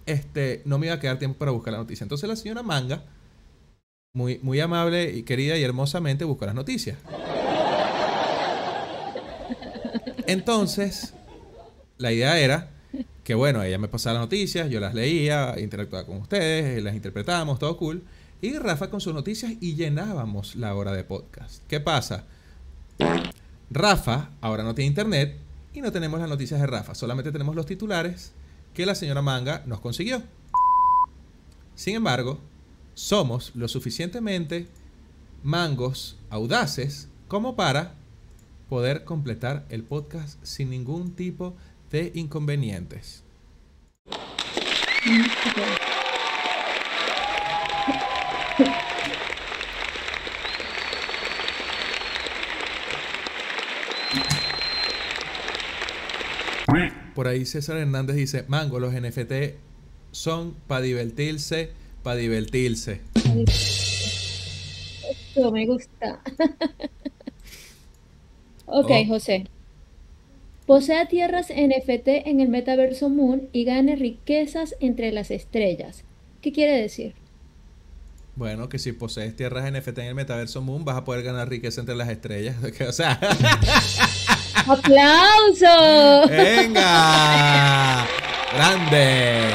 [0.09, 2.05] este, no me iba a quedar tiempo para buscar la noticia.
[2.05, 3.05] Entonces la señora Manga,
[4.15, 6.99] muy, muy amable y querida y hermosamente, buscó las noticias.
[10.27, 11.15] Entonces,
[11.99, 12.71] la idea era
[13.29, 17.59] que, bueno, ella me pasaba las noticias, yo las leía, interactuaba con ustedes, las interpretábamos,
[17.59, 18.03] todo cool.
[18.41, 21.63] Y Rafa con sus noticias y llenábamos la hora de podcast.
[21.69, 22.25] ¿Qué pasa?
[23.71, 25.37] Rafa ahora no tiene internet
[25.75, 28.33] y no tenemos las noticias de Rafa, solamente tenemos los titulares
[28.73, 30.23] que la señora Manga nos consiguió.
[31.75, 32.39] Sin embargo,
[32.95, 34.69] somos lo suficientemente
[35.43, 37.93] mangos audaces como para
[38.71, 43.25] poder completar el podcast sin ningún tipo de de inconvenientes.
[57.15, 59.57] Por ahí César Hernández dice, Mango, los NFT
[60.13, 61.71] son para divertirse,
[62.03, 63.01] para divertirse.
[65.35, 66.21] Eso me gusta.
[68.67, 68.91] ok.
[68.91, 69.07] Oh.
[69.09, 69.47] José.
[70.69, 76.05] Posea tierras NFT en el metaverso Moon y gane riquezas entre las estrellas.
[76.43, 77.15] ¿Qué quiere decir?
[78.37, 81.81] Bueno, que si posees tierras NFT en el metaverso Moon, vas a poder ganar riqueza
[81.81, 82.57] entre las estrellas.
[82.87, 83.13] o sea,
[84.67, 86.29] ¡Aplauso!
[86.29, 88.07] venga,
[88.55, 89.49] grande,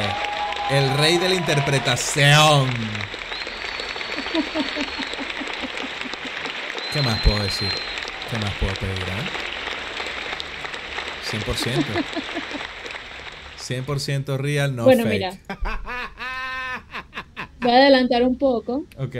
[0.71, 2.69] el rey de la interpretación.
[6.91, 7.69] ¿Qué más puedo decir?
[8.31, 8.97] ¿Qué más puedo pedir?
[8.97, 9.42] eh?
[11.33, 12.03] 100%.
[13.57, 15.13] 100% real, no bueno, fake.
[15.13, 15.37] mira.
[17.61, 18.83] Voy a adelantar un poco.
[18.97, 19.15] Ok.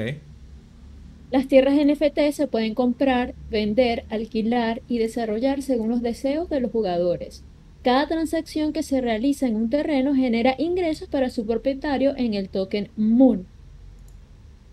[1.32, 6.72] Las tierras NFT se pueden comprar, vender, alquilar y desarrollar según los deseos de los
[6.72, 7.44] jugadores.
[7.84, 12.50] Cada transacción que se realiza en un terreno genera ingresos para su propietario en el
[12.50, 13.46] token Moon.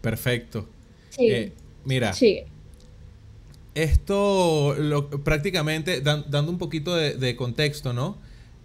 [0.00, 0.68] Perfecto.
[1.10, 1.52] Sigue, Eh,
[1.84, 2.46] mira, sigue.
[3.74, 8.18] Esto lo- prácticamente, dan- dando un poquito de, de contexto, ¿no?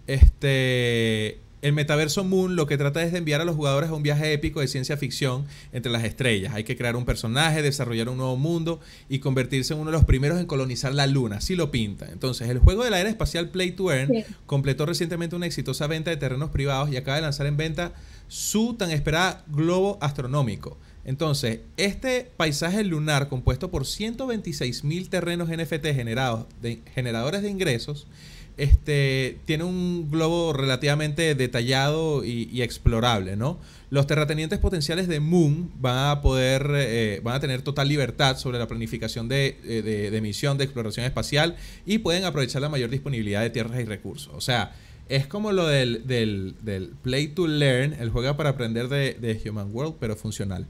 [0.06, 4.02] Este, el metaverso Moon lo que trata es de enviar a los jugadores a un
[4.02, 6.54] viaje épico de ciencia ficción entre las estrellas.
[6.54, 10.04] Hay que crear un personaje, desarrollar un nuevo mundo y convertirse en uno de los
[10.04, 11.36] primeros en colonizar la luna.
[11.36, 12.06] Así lo pinta.
[12.12, 14.24] Entonces, el juego de la era espacial Play to Earn Sí.
[14.46, 17.92] completó recientemente una exitosa venta de terrenos privados y acaba de lanzar en venta
[18.28, 20.78] su tan esperada globo astronómico.
[21.06, 26.46] Entonces, este paisaje lunar compuesto por 126 mil terrenos NFT generados
[26.94, 28.06] generadores de ingresos,
[28.56, 33.58] este, tiene un globo relativamente detallado y, explorable, ¿no?
[33.90, 38.58] Los terratenientes potenciales de Moon van a poder, eh, van a tener total libertad sobre
[38.58, 42.90] la planificación de, eh, de- de misión de exploración espacial y pueden aprovechar la mayor
[42.90, 44.32] disponibilidad de tierras y recursos.
[44.34, 44.74] O sea,
[45.08, 46.56] es como lo del, del-
[47.02, 50.66] Play to Learn, el juega para aprender de, de Human World, pero funcional.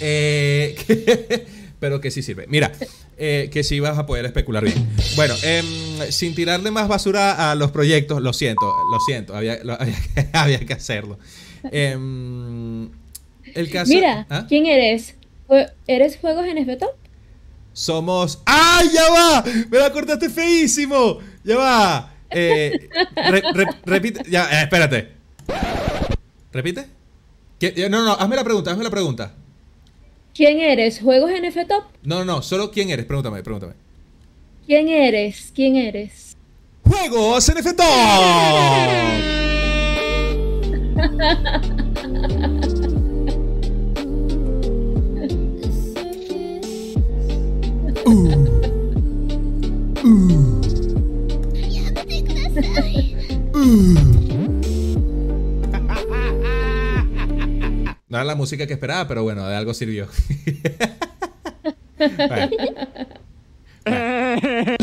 [0.00, 1.46] Eh,
[1.80, 2.46] pero que sí sirve.
[2.48, 2.72] Mira,
[3.16, 4.88] eh, que sí vas a poder especular bien.
[5.16, 5.66] Bueno, em,
[6.10, 10.28] sin tirarle más basura a los proyectos, lo siento, lo siento, había, lo- había que,
[10.32, 11.18] había que hacerlo.
[11.72, 12.88] Em,
[13.54, 13.92] el caso.
[13.92, 14.46] Mira, ¿Ah?
[14.48, 15.14] ¿quién eres?
[15.86, 16.84] ¿Eres Juegos NFT?
[17.72, 18.40] Somos.
[18.44, 19.44] ¡Ay, ya va!
[19.70, 21.18] ¡Me la cortaste feísimo!
[21.44, 22.14] ¡Ya va!
[22.30, 24.22] Eh, re- re- repite.
[24.28, 25.12] Ya, eh, espérate.
[26.52, 26.86] ¿Repite?
[27.58, 27.88] ¿Qué?
[27.88, 29.34] No, no, hazme la pregunta, hazme la pregunta.
[30.38, 31.00] ¿Quién eres?
[31.00, 31.72] ¿Juegos NFT?
[32.04, 33.72] No, no, no, solo quién eres, pregúntame, pregúntame.
[34.66, 35.50] ¿Quién eres?
[35.52, 36.36] ¿Quién eres?
[36.84, 37.80] ¡Juegos NFT!
[58.08, 60.08] No era la música que esperaba, pero bueno, de algo sirvió.
[61.98, 62.48] Bueno.
[63.84, 64.76] Bueno.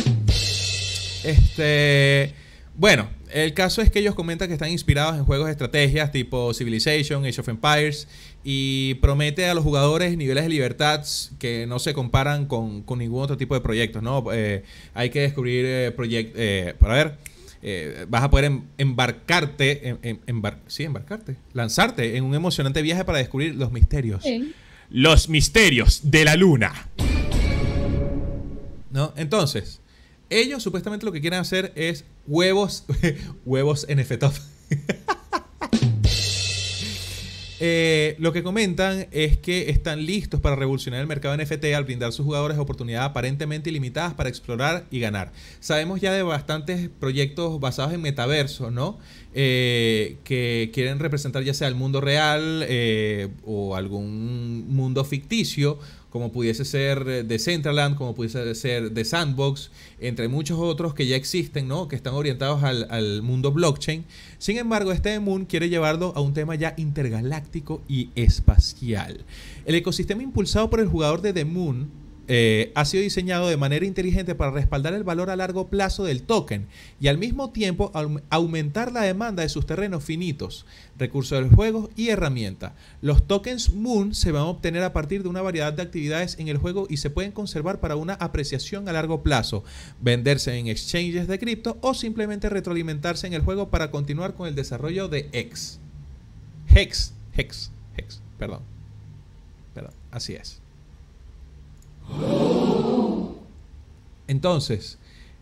[1.24, 2.34] Este.
[2.76, 6.54] Bueno, el caso es que ellos comentan que están inspirados en juegos de estrategias tipo
[6.54, 8.10] Civilization, Age of Empires,
[8.44, 11.06] y promete a los jugadores niveles de libertad
[11.40, 14.26] que no se comparan con, con ningún otro tipo de proyectos, ¿no?
[14.34, 16.42] Eh, hay que descubrir eh, proyectos.
[16.80, 17.18] para ver.
[17.68, 22.84] Eh, vas a poder em- embarcarte, em- em- embar- sí, embarcarte, lanzarte en un emocionante
[22.84, 24.22] viaje para descubrir los misterios.
[24.22, 24.54] Sí.
[24.92, 26.90] Los misterios de la luna.
[28.92, 29.14] ¿No?
[29.18, 29.82] Entonces,
[30.30, 32.86] ellos supuestamente lo que quieren hacer es huevos,
[33.46, 34.26] huevos NFT.
[37.68, 42.10] Eh, lo que comentan es que están listos para revolucionar el mercado NFT al brindar
[42.10, 45.32] a sus jugadores oportunidades aparentemente ilimitadas para explorar y ganar.
[45.62, 49.00] Sabemos ya de bastantes proyectos basados en metaverso, ¿no?
[49.34, 55.80] Eh, que quieren representar ya sea el mundo real eh, o algún mundo ficticio,
[56.16, 61.08] como pudiese ser eh, de Centraland, como pudiese ser de Sandbox, entre muchos otros que
[61.08, 61.90] ya existen, ¿no?
[61.90, 64.06] Que están orientados al, al mundo blockchain.
[64.38, 69.26] Sin embargo, este Moon quiere llevarlo a un tema ya intergaláctico y espacial.
[69.66, 73.86] El ecosistema impulsado por el jugador de The Moon eh, ha sido diseñado de manera
[73.86, 76.68] inteligente para respaldar el valor a largo plazo del token
[77.00, 80.66] y al mismo tiempo aum- aumentar la demanda de sus terrenos finitos,
[80.98, 82.74] recursos del juego y herramientas.
[83.02, 86.48] Los tokens Moon se van a obtener a partir de una variedad de actividades en
[86.48, 89.64] el juego y se pueden conservar para una apreciación a largo plazo,
[90.02, 94.56] venderse en exchanges de cripto o simplemente retroalimentarse en el juego para continuar con el
[94.56, 95.80] desarrollo de X.
[96.68, 98.62] Hex, Hex, Hex, perdón.
[99.74, 100.62] Perdón, así es.
[104.28, 104.98] Entonces,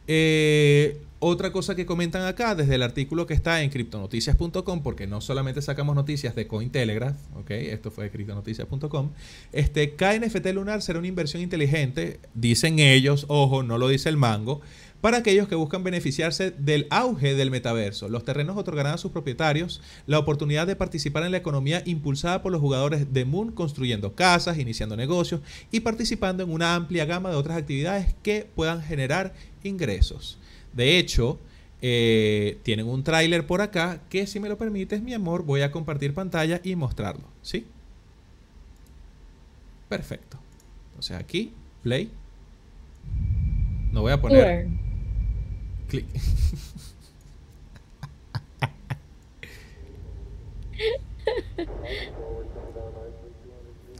[0.07, 5.21] eh, otra cosa que comentan acá desde el artículo que está en criptonoticias.com, porque no
[5.21, 7.51] solamente sacamos noticias de Cointelegraph, ¿ok?
[7.51, 9.11] Esto fue de criptonoticias.com.
[9.53, 14.59] Este, KNFT Lunar será una inversión inteligente, dicen ellos, ojo, no lo dice el mango,
[15.03, 18.07] para aquellos que buscan beneficiarse del auge del metaverso.
[18.07, 22.53] Los terrenos otorgarán a sus propietarios la oportunidad de participar en la economía impulsada por
[22.53, 27.35] los jugadores de Moon, construyendo casas, iniciando negocios y participando en una amplia gama de
[27.35, 30.37] otras actividades que puedan generar ingresos.
[30.71, 31.37] De hecho,
[31.81, 35.71] eh, tienen un tráiler por acá que si me lo permites, mi amor, voy a
[35.71, 37.25] compartir pantalla y mostrarlo.
[37.41, 37.67] ¿Sí?
[39.89, 40.37] Perfecto.
[40.91, 42.09] Entonces aquí, play.
[43.91, 44.69] No voy a poner...
[45.93, 46.07] Clic.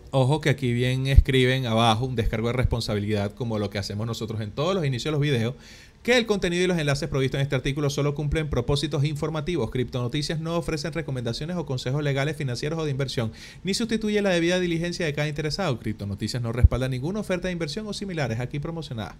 [0.09, 4.41] Ojo que aquí bien escriben abajo un descargo de responsabilidad como lo que hacemos nosotros
[4.41, 5.53] en todos los inicios de los videos,
[6.01, 9.69] que el contenido y los enlaces provistos en este artículo solo cumplen propósitos informativos.
[9.69, 13.31] Criptonoticias no ofrecen recomendaciones o consejos legales, financieros o de inversión,
[13.63, 15.77] ni sustituye la debida diligencia de cada interesado.
[15.77, 19.15] Criptonoticias no respalda ninguna oferta de inversión o similares aquí promocionada.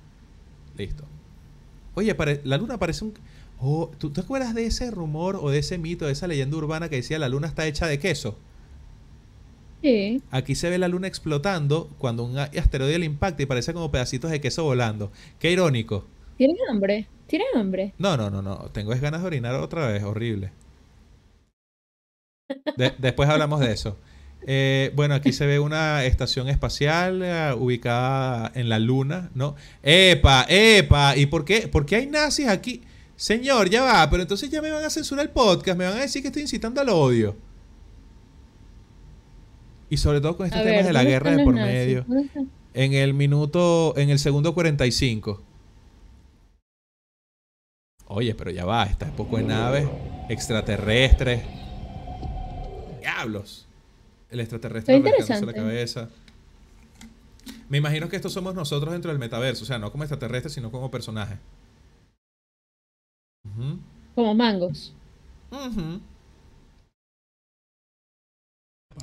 [0.76, 1.06] Listo.
[1.96, 3.14] Oye, la luna parece un...
[3.60, 6.90] Oh, ¿tú te acuerdas de ese rumor o de ese mito, de esa leyenda urbana
[6.90, 8.38] que decía la luna está hecha de queso?
[9.82, 10.24] Sí.
[10.32, 14.32] Aquí se ve la luna explotando cuando un asteroide le impacta y parece como pedacitos
[14.32, 15.12] de queso volando.
[15.40, 16.06] Qué irónico.
[16.38, 17.08] ¿Tienes hambre?
[17.26, 17.96] ¿Tienes hambre?
[17.98, 18.70] No, no, no, no.
[18.72, 20.04] Tengo ganas de orinar otra vez.
[20.04, 20.52] Horrible.
[22.76, 23.98] De- después hablamos de eso.
[24.46, 29.56] Eh, bueno, aquí se ve una estación espacial eh, ubicada en la luna, ¿no?
[29.82, 30.46] ¡Epa!
[30.50, 31.16] ¡Epa!
[31.16, 31.68] ¿Y por qué?
[31.68, 32.82] ¿Por qué hay nazis aquí?
[33.16, 36.02] Señor, ya va, pero entonces ya me van a censurar el podcast, me van a
[36.02, 37.38] decir que estoy incitando al odio.
[39.90, 42.06] Y sobre todo con estos A temas ver, de la ¿dónde guerra de por medio.
[42.74, 45.42] En el minuto, en el segundo 45.
[48.08, 49.88] Oye, pero ya va, esta es poco de naves
[50.30, 51.44] extraterrestres.
[53.00, 53.68] Diablos.
[54.34, 56.10] El extraterrestre rascándose la cabeza.
[57.70, 60.72] Me imagino que estos somos nosotros dentro del metaverso, o sea, no como extraterrestres, sino
[60.72, 61.38] como personajes.
[64.16, 64.92] Como mangos.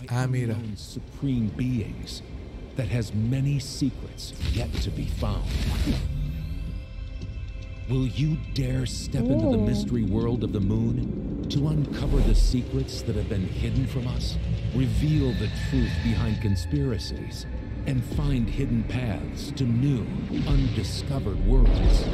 [0.09, 0.57] Ah, mira.
[0.77, 2.23] supreme beings
[2.75, 5.47] that has many secrets yet to be found.
[7.91, 13.03] Will you dare step into the mystery world of the moon to uncover the secrets
[13.03, 14.39] that have been hidden from us,
[14.77, 17.47] reveal the truth behind conspiracies,
[17.89, 20.07] and find hidden paths to new,
[20.47, 22.05] undiscovered worlds?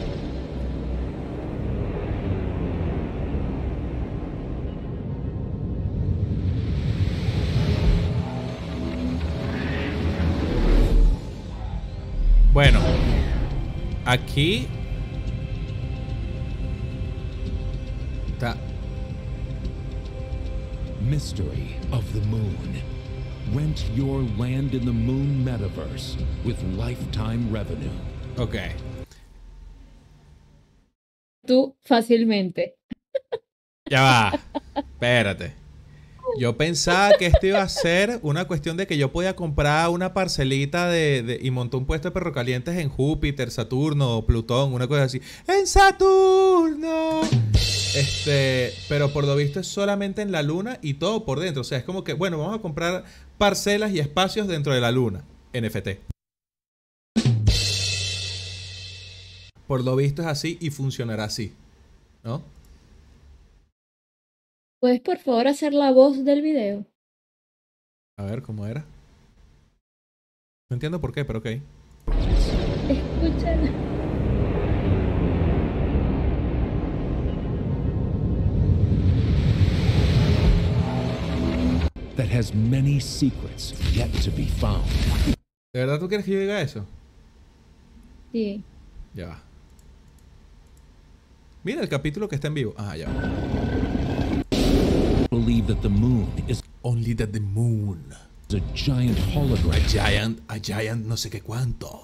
[12.54, 12.80] Bueno,
[14.06, 14.70] aquí
[21.08, 22.82] Mystery of the Moon.
[23.52, 27.92] Rent your land in the Moon Metaverse with lifetime revenue.
[28.38, 28.72] Ok.
[31.46, 32.74] Tú fácilmente.
[33.88, 34.40] Ya va.
[34.74, 35.65] Espérate.
[36.38, 40.12] Yo pensaba que esto iba a ser una cuestión de que yo podía comprar una
[40.12, 45.04] parcelita de, y montar un puesto de perro calientes en Júpiter, Saturno Plutón, una cosa
[45.04, 45.20] así.
[45.46, 47.22] ¡En Saturno!
[47.52, 51.62] Este, pero por lo visto es solamente en la luna y todo por dentro.
[51.62, 53.04] O sea, es como que, bueno, vamos a comprar
[53.38, 55.24] parcelas y espacios dentro de la luna.
[55.54, 55.88] NFT.
[59.66, 61.54] Por lo visto es así y funcionará así.
[62.22, 62.42] ¿No?
[64.80, 66.84] ¿Puedes por favor hacer la voz del video?
[68.18, 68.84] A ver, ¿cómo era?
[70.68, 71.46] No entiendo por qué, pero ok.
[72.88, 73.56] Escucha.
[82.16, 84.84] That has many secrets yet to be found.
[85.72, 86.84] ¿De verdad tú quieres que yo diga eso?
[88.32, 88.62] Sí.
[89.14, 89.42] Ya.
[91.64, 92.74] Mira el capítulo que está en vivo.
[92.76, 93.65] Ah, ya va.
[95.36, 98.00] Believe that the moon is Only that the moon.
[98.54, 102.00] a giant A hologram giant, a giant no sé qué cuánto.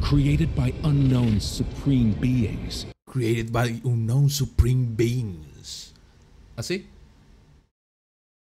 [0.00, 2.86] created by unknown supreme beings.
[3.08, 5.94] Created by unknown supreme beings.
[6.56, 6.86] ¿Así?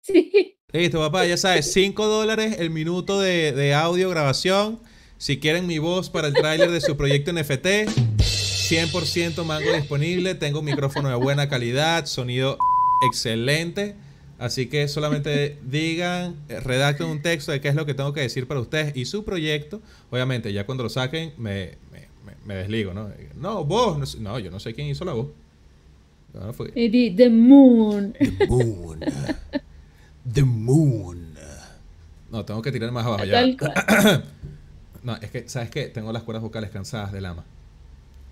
[0.02, 0.54] Sí.
[0.72, 4.78] Listo, papá, ya sabes, 5 dólares el minuto de, de audio grabación.
[5.16, 7.88] Si quieren mi voz para el tráiler de su proyecto NFT,
[8.18, 10.34] 100% mango disponible.
[10.34, 12.58] Tengo un micrófono de buena calidad, sonido
[13.02, 13.94] excelente.
[14.38, 18.20] Así que solamente digan, eh, redacten un texto de qué es lo que tengo que
[18.20, 19.80] decir para ustedes y su proyecto.
[20.10, 23.08] Obviamente, ya cuando lo saquen, me, me, me- me desligo, ¿no?
[23.36, 25.28] No, vos, no, yo no sé quién hizo la voz.
[26.34, 28.12] No, fue- Y di, The Moon.
[28.12, 29.00] The moon.
[30.30, 31.34] The moon.
[32.30, 33.32] No, tengo que tirar más abajo ya.
[33.40, 34.24] Tal cual.
[35.02, 35.86] No, es que, ¿sabes qué?
[35.86, 37.44] Tengo las cuerdas vocales cansadas del ama.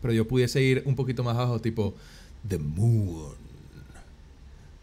[0.02, 1.94] Pero yo pudiese ir un poquito más abajo, tipo
[2.48, 3.36] The moon.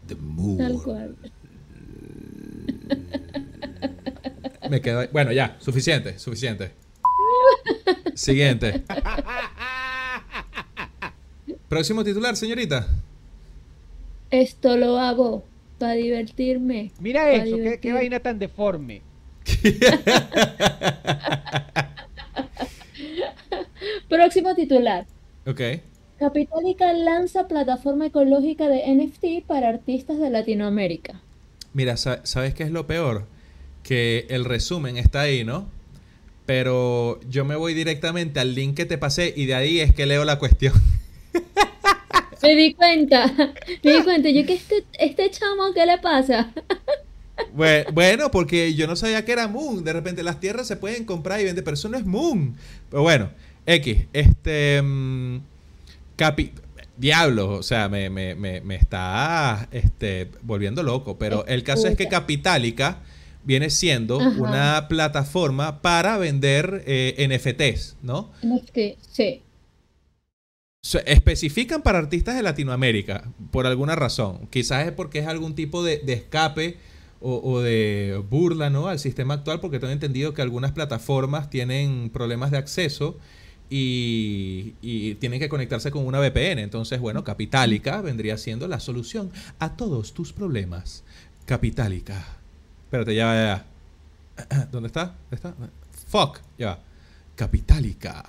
[0.06, 0.58] The moon.
[0.58, 1.16] Tal cual.
[4.70, 5.08] Me quedo ahí.
[5.12, 6.70] Bueno, ya, suficiente, suficiente.
[8.14, 8.84] Siguiente.
[11.68, 12.86] Próximo titular, señorita.
[14.30, 15.42] Esto lo hago
[15.78, 16.92] para divertirme.
[17.00, 19.02] Mira pa' eso, qué, vaina tan deforme.
[24.08, 25.06] Próximo titular.
[25.46, 25.60] Ok.
[26.22, 31.20] Capitalica lanza plataforma ecológica de NFT para artistas de Latinoamérica.
[31.74, 33.26] Mira, sa- ¿sabes qué es lo peor?
[33.82, 35.66] Que el resumen está ahí, ¿no?
[36.46, 40.06] Pero yo me voy directamente al link que te pasé y de ahí es que
[40.06, 40.74] leo la cuestión.
[42.42, 43.32] Me di cuenta,
[43.84, 46.52] me di cuenta, yo que este, este chamo, ¿qué le pasa?
[47.54, 49.84] Bue- Bueno, porque yo no sabía que era Moon.
[49.84, 52.56] De repente las tierras se pueden comprar y vender, pero eso no es Moon.
[52.90, 53.30] Pero bueno,
[53.66, 54.80] X, este...
[54.82, 55.38] mm,
[56.22, 56.52] capi
[56.96, 61.18] Diablo, o sea, me, me- me- me está este, volviendo loco.
[61.18, 62.06] Pero el caso es que.
[62.06, 63.00] Capitalica
[63.44, 64.40] viene siendo Ajá.
[64.40, 68.30] una plataforma para vender eh, NFTs, ¿no?
[68.42, 68.78] NFT,
[69.10, 69.42] sí.
[70.84, 74.46] Se especifican para artistas de Latinoamérica, por alguna razón.
[74.50, 76.76] Quizás es porque es algún tipo de, de escape
[77.20, 78.88] o, o de burla ¿no?
[78.88, 83.16] al sistema actual, porque tengo entendido que algunas plataformas tienen problemas de acceso
[83.74, 86.58] y, y tienen que conectarse con una VPN.
[86.58, 91.04] Entonces, bueno, Capitalica vendría siendo la solución a todos tus problemas.
[91.46, 92.22] Capitalica.
[92.84, 93.64] Espérate, ya
[94.46, 94.66] ya.
[94.72, 95.14] ¿Dónde está?
[95.30, 95.54] ¿Dónde está?
[96.06, 96.78] Fuck, ya va.
[97.34, 98.22] Capitalica.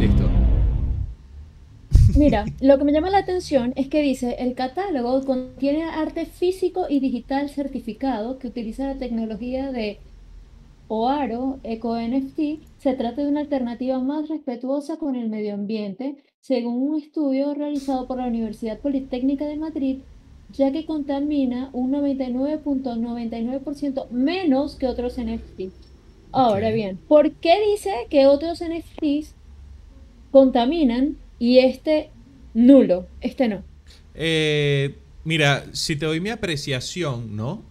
[0.00, 0.28] Listo.
[2.16, 6.86] Mira, lo que me llama la atención es que dice, el catálogo contiene arte físico
[6.88, 10.00] y digital certificado que utiliza la tecnología de
[10.88, 12.66] OARO Eco NFT.
[12.78, 18.06] Se trata de una alternativa más respetuosa con el medio ambiente, según un estudio realizado
[18.06, 19.98] por la Universidad Politécnica de Madrid,
[20.52, 25.72] ya que contamina un 99.99% menos que otros NFTs.
[26.32, 29.34] Ahora bien, ¿por qué dice que otros NFTs
[30.30, 32.10] contaminan y este
[32.54, 33.62] nulo, este no?
[34.14, 37.62] Eh, mira, si te doy mi apreciación, ¿no?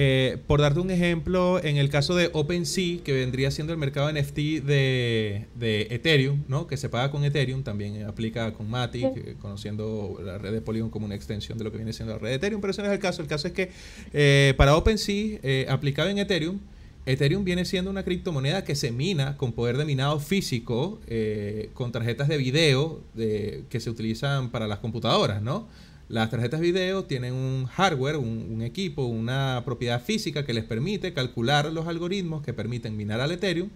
[0.00, 4.08] Eh, por darte un ejemplo, en el caso de OpenSea, que vendría siendo el mercado
[4.12, 6.68] NFT de, de Ethereum, ¿no?
[6.68, 9.20] Que se paga con Ethereum, también aplica con Matic, Sí.
[9.26, 12.20] eh, conociendo la red de Polygon como una extensión de lo que viene siendo la
[12.20, 13.22] red de Ethereum, pero ese no es el caso.
[13.22, 13.70] El caso es que
[14.12, 16.60] eh, para OpenSea, eh, aplicado en Ethereum,
[17.04, 21.90] Ethereum viene siendo una criptomoneda que se mina con poder de minado físico, eh, con
[21.90, 25.66] tarjetas de video de- que se utilizan para las computadoras, ¿no?
[26.08, 30.64] Las tarjetas de video tienen un hardware, un, un equipo, una propiedad física que les
[30.64, 33.68] permite calcular los algoritmos que permiten minar al Ethereum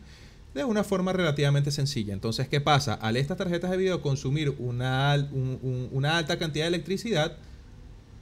[0.55, 2.15] de una forma relativamente sencilla.
[2.15, 2.95] Entonces, ¿qué pasa?
[2.95, 7.37] Al estas tarjetas de video consumir una, al- un- un- una alta cantidad de electricidad,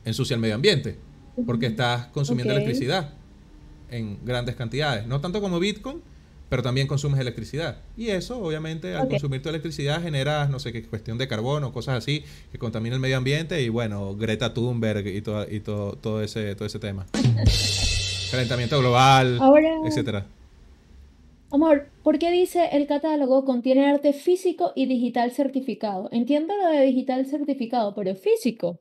[0.05, 0.97] ensucia el medio ambiente,
[1.47, 3.15] porque estás consumiendo electricidad
[3.91, 5.07] en grandes cantidades.
[5.07, 6.03] No tanto como Bitcoin,
[6.51, 7.79] pero también consumes electricidad.
[7.97, 11.97] Y eso, obviamente, al consumir tu electricidad generas, no sé qué, cuestión de carbono, cosas
[11.97, 16.23] así, que contamina el medio ambiente y bueno, Greta Thunberg y, todo, y todo, todo,
[16.23, 17.07] ese, todo ese tema.
[18.31, 20.27] Calentamiento global, Ahora, etcétera.
[21.53, 26.09] amor, ¿por qué dice el catálogo contiene arte físico y digital certificado?
[26.11, 28.81] Entiendo lo de digital certificado, pero físico.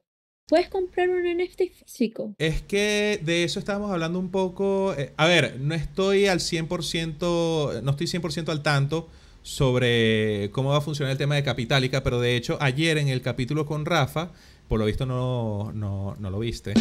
[0.49, 2.33] ¿Puedes comprar un NFT físico?
[2.39, 4.95] Es que de eso estábamos hablando un poco.
[4.97, 9.07] eh, a ver, no estoy al 100%, no estoy 100% al tanto
[9.43, 13.21] sobre cómo va a funcionar el tema de Capitalica, pero de hecho ayer en el
[13.21, 14.31] capítulo con Rafa,
[14.67, 16.73] por lo visto no, no, no lo viste,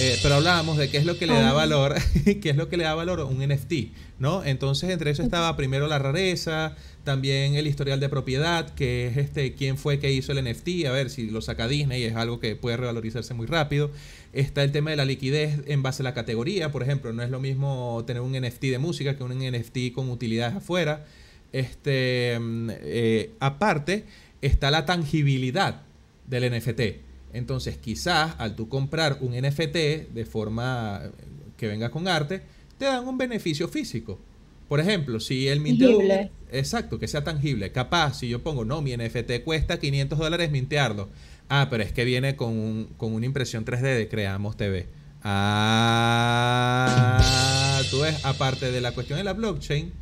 [0.00, 1.52] eh, pero hablábamos de qué es lo que le da Ah.
[1.52, 1.94] valor,
[2.42, 4.44] qué es lo que le da valor a un NFT, ¿no?
[4.44, 6.74] Entonces entre eso estaba primero la rareza,
[7.04, 10.92] también el historial de propiedad, que es este quién fue que hizo el NFT, a
[10.92, 13.90] ver si lo saca Disney, es algo que puede revalorizarse muy rápido.
[14.32, 17.30] Está el tema de la liquidez en base a la categoría, por ejemplo, no es
[17.30, 21.06] lo mismo tener un NFT de música que un NFT con utilidades afuera.
[21.52, 24.04] Este, eh, aparte,
[24.42, 25.82] está la tangibilidad
[26.26, 26.80] del NFT.
[27.32, 31.10] Entonces, quizás al tú comprar un NFT de forma eh,
[31.56, 32.42] que venga con arte,
[32.78, 34.18] te dan un beneficio físico.
[34.70, 35.58] Por ejemplo, si el.
[35.64, 36.30] Tangible.
[36.52, 37.72] Exacto, que sea tangible.
[37.72, 41.08] Capaz, si yo pongo, no, mi NFT cuesta 500 dólares mintearlo.
[41.48, 44.86] Ah, pero es que viene con, un- con una impresión 3D de Creamos TV.
[46.12, 49.92] Ah, tú ves, aparte de la cuestión de la blockchain,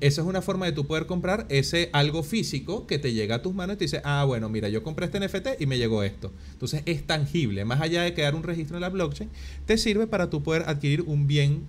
[0.00, 3.42] esa es una forma de tú poder comprar ese algo físico que te llega a
[3.42, 6.02] tus manos y te dice, ah, bueno, mira, yo compré este NFT y me llegó
[6.02, 6.32] esto.
[6.52, 9.30] Entonces es tangible, más allá de quedar un registro en la blockchain,
[9.66, 11.62] te sirve para tú poder adquirir un bien,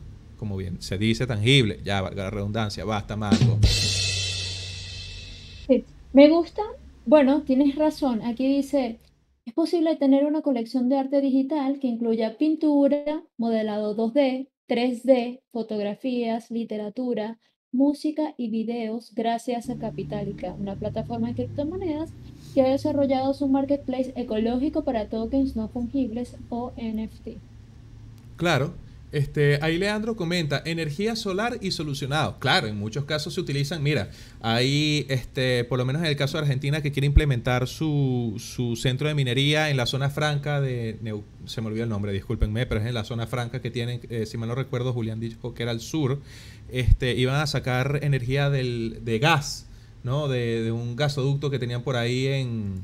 [0.43, 3.59] como bien se dice, tangible, ya valga la redundancia, basta, Marco.
[5.65, 5.85] Sí.
[6.11, 6.61] Me gusta,
[7.05, 8.21] bueno, tienes razón.
[8.23, 8.99] Aquí dice,
[9.45, 16.51] es posible tener una colección de arte digital que incluya pintura, modelado 2D, 3D, fotografías,
[16.51, 17.39] literatura,
[17.71, 22.11] música y videos gracias a Capitalica, una plataforma de criptomonedas
[22.53, 27.37] que ha desarrollado su marketplace ecológico para tokens no fungibles o NFT.
[28.35, 28.82] Claro.
[29.13, 32.39] Este, ahí Leandro comenta, energía solar y solucionado.
[32.39, 34.09] Claro, en muchos casos se utilizan, mira,
[34.41, 38.75] hay, este, por lo menos en el caso de Argentina, que quiere implementar su, su
[38.75, 40.97] centro de minería en la zona franca de,
[41.45, 44.25] se me olvidó el nombre, discúlpenme, pero es en la zona franca que tienen, eh,
[44.25, 46.19] si mal no recuerdo, Julián dijo que era al sur,
[46.71, 49.67] este, iban a sacar energía del, de gas,
[50.03, 50.27] ¿no?
[50.27, 52.81] De, de un gasoducto que tenían por ahí en,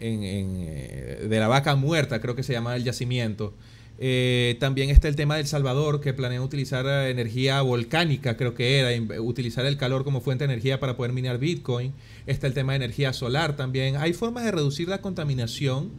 [0.00, 3.54] en- en, eh, de la vaca muerta, creo que se llama el yacimiento.
[4.04, 8.80] Eh, también está el tema del Salvador, que planea utilizar eh, energía volcánica, creo que
[8.80, 11.92] era, utilizar el calor como fuente de energía para poder minar Bitcoin.
[12.26, 13.94] Está el tema de energía solar también.
[13.94, 15.92] Hay formas de reducir la contaminación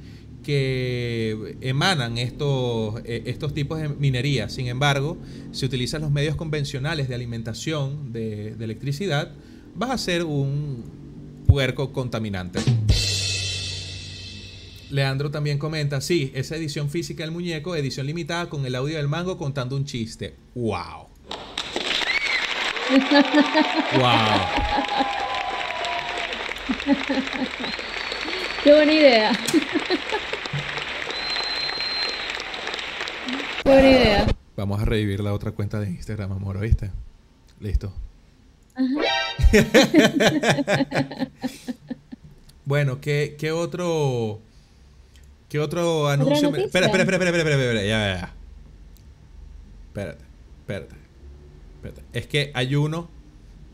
[0.43, 4.49] que emanan estos, eh, estos tipos de minería.
[4.49, 5.17] Sin embargo,
[5.53, 9.31] si utilizas los medios convencionales de alimentación de, de electricidad,
[9.75, 10.83] vas a ser un
[11.47, 12.59] puerco contaminante.
[14.93, 19.07] Leandro también comenta, sí, esa edición física del muñeco, edición limitada con el audio del
[19.07, 20.35] mango contando un chiste.
[20.53, 21.07] ¡Wow!
[23.97, 24.39] ¡Wow!
[28.63, 29.31] Qué buena idea.
[33.63, 34.27] Qué buena idea.
[34.55, 36.91] Vamos a revivir la otra cuenta de Instagram, amor, ¿oíste?
[37.59, 37.91] Listo.
[42.65, 44.39] bueno, ¿qué, qué otro...
[45.53, 46.49] ¿Qué otro anuncio?
[46.49, 46.65] me- noticia?
[46.65, 48.33] Espera, espera, espera, espera, espera, espera, ya, ya, ya.
[49.85, 50.23] Espérate,
[50.61, 50.95] espérate,
[51.75, 52.01] espérate.
[52.11, 53.07] Es que hay uno...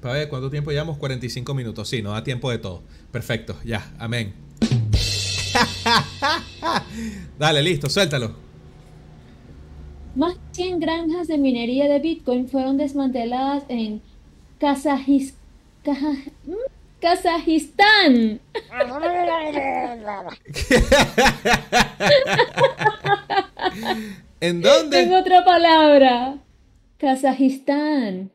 [0.02, 1.88] Para ver cuánto tiempo llevamos, 45 minutos.
[1.88, 2.84] Sí, nos da tiempo de todo.
[3.14, 4.34] Perfecto, ya, amén.
[7.40, 8.36] Dale, listo, suéltalo.
[10.18, 14.02] Más de 100 granjas de minería de Bitcoin fueron desmanteladas en
[14.60, 15.36] Kazajis-
[15.86, 16.12] Kaja-
[16.46, 16.56] mm,
[17.02, 18.40] Kazajistán.
[24.42, 25.02] ¿En dónde?
[25.04, 26.36] Tengo otra palabra.
[26.98, 28.32] Kazajistán.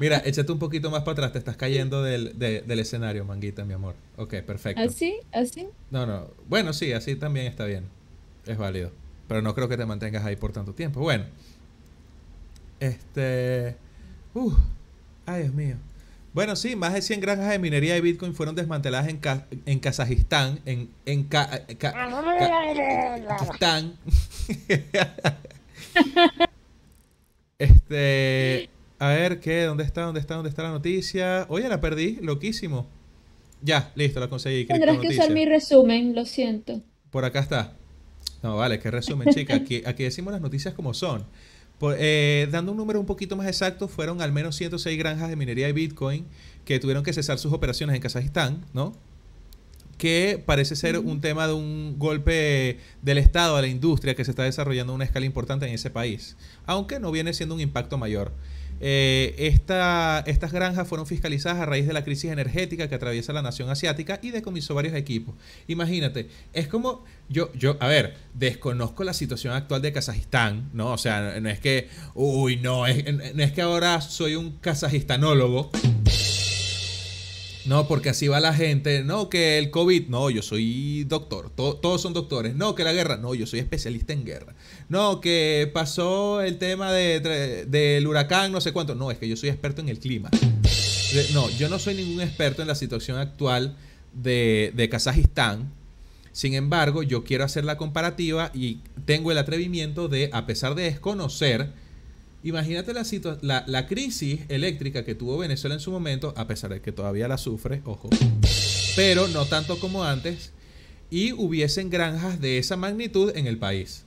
[0.00, 3.64] Mira, échate un poquito más para atrás, te estás cayendo del, de- del escenario, manguita,
[3.64, 3.94] mi amor.
[4.16, 4.82] Ok, perfecto.
[4.82, 5.18] ¿Así?
[5.32, 5.68] ¿Así?
[5.90, 6.28] No, no.
[6.48, 7.84] Bueno, sí, así también está bien.
[8.46, 8.90] Es válido.
[9.28, 11.00] Pero no creo que te mantengas ahí por tanto tiempo.
[11.00, 11.24] Bueno.
[12.80, 13.76] Este...
[14.34, 14.52] Uh,
[15.26, 15.76] ay, Dios mío.
[16.32, 19.80] Bueno, sí, más de 100 granjas de minería de Bitcoin fueron desmanteladas en, Ka- en
[19.80, 23.94] Kazajistán, en, en Ka- Ka- Ka- Kazajistán.
[27.58, 29.62] este, a ver, ¿qué?
[29.62, 30.02] ¿Dónde está?
[30.02, 30.34] ¿Dónde está?
[30.34, 31.46] ¿Dónde está la noticia?
[31.48, 32.86] Oye, la perdí, loquísimo.
[33.62, 34.66] Ya, listo, la conseguí.
[34.66, 36.80] Tendrás que usar mi resumen, lo siento.
[37.10, 37.72] Por acá está.
[38.42, 39.56] No, vale, qué resumen, chica.
[39.56, 41.26] Aquí, aquí decimos las noticias como son.
[41.80, 45.34] Por- eh, dando un número un poquito más exacto, fueron al menos 106 granjas de
[45.34, 46.26] minería de Bitcoin
[46.64, 48.92] que tuvieron que cesar sus operaciones en Kazajistán, ¿no?
[49.98, 54.30] Que parece ser un tema de un golpe del Estado a la industria que se
[54.30, 57.98] está desarrollando a una escala importante en ese país, aunque no viene siendo un impacto
[57.98, 58.32] mayor.
[58.80, 63.42] Eh, esta- estas granjas fueron fiscalizadas a raíz de la crisis energética que atraviesa la
[63.42, 65.34] nación asiática y decomisó varios equipos.
[65.68, 70.92] Imagínate, es como yo, yo, a ver, desconozco la situación actual de Kazajistán, ¿no?
[70.92, 75.70] O sea, no es que, uy, no, no es que ahora soy un kazajistanólogo.
[77.70, 79.04] No, porque así va la gente.
[79.04, 80.08] No, que el COVID.
[80.08, 81.50] No, yo soy doctor.
[81.50, 82.56] To- todos son doctores.
[82.56, 83.16] No, que la guerra.
[83.16, 84.56] No, yo soy especialista en guerra.
[84.88, 88.96] No, que pasó el tema de, de- del huracán, no sé cuánto.
[88.96, 90.30] No, es que yo soy experto en el clima.
[91.32, 93.76] No, yo no soy ningún experto en la situación actual
[94.14, 95.72] de, de Kazajistán.
[96.32, 100.82] Sin embargo, yo quiero hacer la comparativa y tengo el atrevimiento de, a pesar de
[100.82, 101.70] desconocer,
[102.42, 106.70] Imagínate la, situa- la, la crisis eléctrica que tuvo Venezuela en su momento, a pesar
[106.72, 108.08] de que todavía la sufre, ojo,
[108.96, 110.52] pero no tanto como antes,
[111.10, 114.04] y hubiesen granjas de esa magnitud en el país.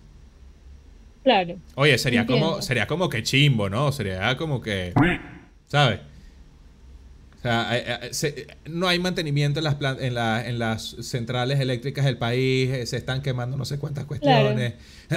[1.23, 1.57] Claro.
[1.75, 3.91] Oye, sería como, sería como que chimbo, ¿no?
[3.91, 4.93] Sería como que,
[5.67, 5.99] ¿sabes?
[7.37, 10.95] O sea, eh, eh, se- no hay mantenimiento en las, plan- en, la- en las
[11.01, 14.73] centrales eléctricas del país, eh, se están quemando no sé cuántas cuestiones.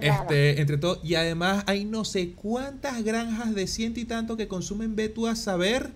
[0.00, 4.48] Este, entre todo, y además hay no sé cuántas granjas de ciento y tanto que
[4.48, 5.90] consumen, ve tú a saber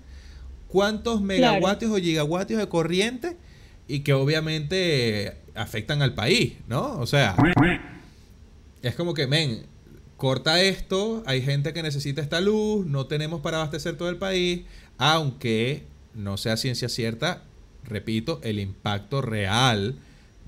[0.68, 3.36] cuántos megawatios o gigawatios de corriente
[3.88, 6.98] y que obviamente afectan al país, ¿no?
[6.98, 7.36] O sea,
[8.82, 9.62] es como que, men,
[10.16, 14.62] corta esto, hay gente que necesita esta luz, no tenemos para abastecer todo el país,
[14.98, 15.84] aunque
[16.14, 17.42] no sea ciencia cierta,
[17.84, 19.96] repito, el impacto real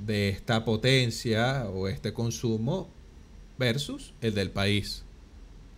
[0.04, 2.88] de esta potencia o este consumo
[3.58, 5.04] versus el del país,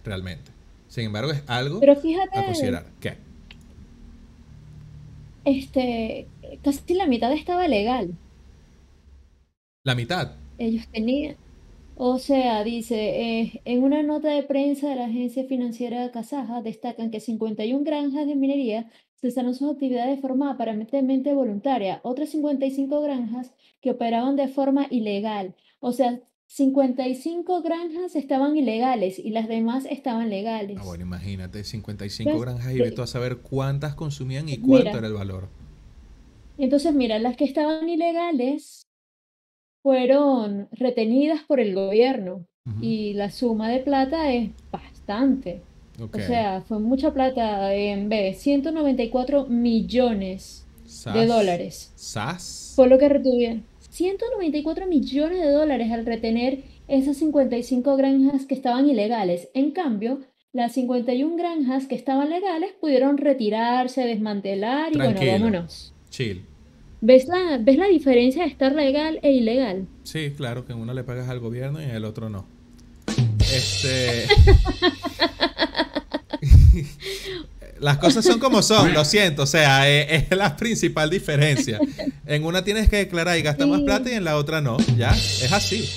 [0.04, 0.50] realmente.
[0.88, 2.86] Sin embargo, es algo Pero fíjate, a considerar.
[3.00, 3.16] ¿Qué?
[5.44, 6.26] este,
[6.62, 8.16] casi la mitad estaba legal.
[9.84, 10.36] La mitad.
[10.58, 11.36] Ellos tenían,
[11.96, 17.10] o sea, dice, eh, en una nota de prensa de la agencia financiera Kazaja destacan
[17.10, 18.90] que 51 granjas de minería
[19.20, 25.54] cesaron sus actividades de forma aparentemente voluntaria, otras 55 granjas que operaban de forma ilegal.
[25.80, 30.78] O sea, 55 granjas estaban ilegales y las demás estaban legales.
[30.80, 34.58] Ah, bueno, imagínate, 55 Pues, granjas y eh, ve tú a saber cuántas consumían y
[34.58, 34.98] cuánto Mira.
[34.98, 35.48] era el valor.
[36.58, 38.82] Entonces, mira, las que estaban ilegales
[39.82, 42.46] fueron retenidas por el gobierno
[42.80, 45.62] y la suma de plata es bastante.
[46.12, 50.66] O sea, fue mucha plata en B, 194 millones
[51.12, 51.92] de dólares.
[51.96, 52.72] Sas.
[52.76, 53.64] Fue lo que retuvieron.
[53.90, 59.48] 194 millones de dólares al retener esas 55 granjas que estaban ilegales.
[59.54, 60.20] En cambio,
[60.52, 65.92] las 51 granjas que estaban legales pudieron retirarse, desmantelar y bueno, vámonos.
[66.08, 66.44] Chill.
[67.00, 69.86] ¿Ves la, ¿Ves la diferencia de estar legal e ilegal?
[70.02, 72.46] Sí, claro, que en uno le pagas al gobierno y en el otro no.
[73.38, 74.26] Este.
[77.80, 81.78] Las cosas son como son, lo siento, o sea, eh, es, la principal diferencia.
[82.26, 85.10] En una tienes que declarar y gastar más plata y en la otra no, ¿ya?
[85.12, 85.88] Es así.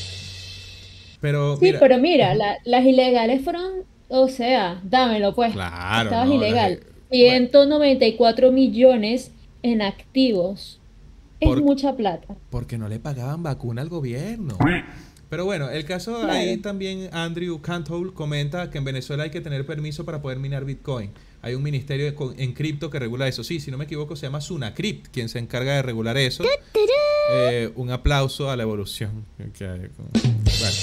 [1.19, 5.51] Pero Sí, mira, pero mira, la- las ilegales fueron, o sea, dámelo pues.
[5.53, 6.71] Claro, Estabas no, ilegal.
[6.79, 10.79] las- 194 millones en activos.
[11.41, 12.35] Es Por- mucha plata.
[12.49, 14.57] porque no le pagaban vacuna al gobierno.
[15.33, 16.31] Pero bueno, el caso Claro.
[16.31, 20.63] ahí también Andrew Cantoul comenta que en Venezuela hay que tener permiso para poder minar
[20.63, 21.09] Bitcoin.
[21.41, 23.43] Hay un ministerio de en cripto que regula eso.
[23.43, 26.43] Sí, si no me equivoco, se llama Sunacrypt, quien se encarga de regular eso.
[27.31, 29.25] Eh, un aplauso a la evolución.
[29.39, 30.75] Bueno.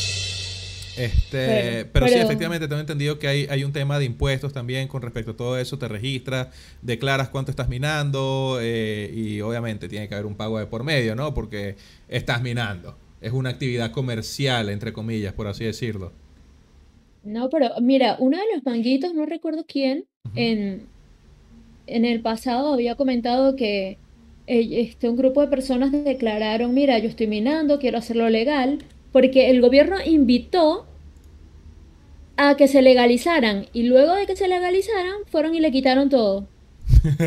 [0.96, 5.01] Este, pero, sí, efectivamente tengo entendido que hay, hay un tema de impuestos también con
[5.01, 5.78] respecto a todo eso.
[5.78, 6.48] Te registras,
[6.82, 11.14] declaras cuánto estás minando eh, y obviamente tiene que haber un pago de por medio,
[11.14, 11.34] ¿no?
[11.34, 11.76] Porque
[12.09, 12.98] estás minando.
[13.21, 16.12] Es una actividad comercial, entre comillas, por así decirlo.
[17.23, 20.87] No, pero mira, uno de los manguitos, no recuerdo quién, en,
[21.87, 23.99] en el pasado había comentado que
[24.47, 28.79] eh, este, un grupo de personas declararon, mira, yo estoy minando, quiero hacerlo legal,
[29.12, 30.87] porque el gobierno invitó
[32.37, 36.49] a que se legalizaran y luego de que se legalizaran, fueron y le quitaron todo.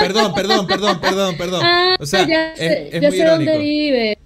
[0.00, 1.60] perdón, perdón, perdón, perdón, perdón.
[1.62, 4.18] Ah, o sea, ya sé, es ya muy sé dónde vive.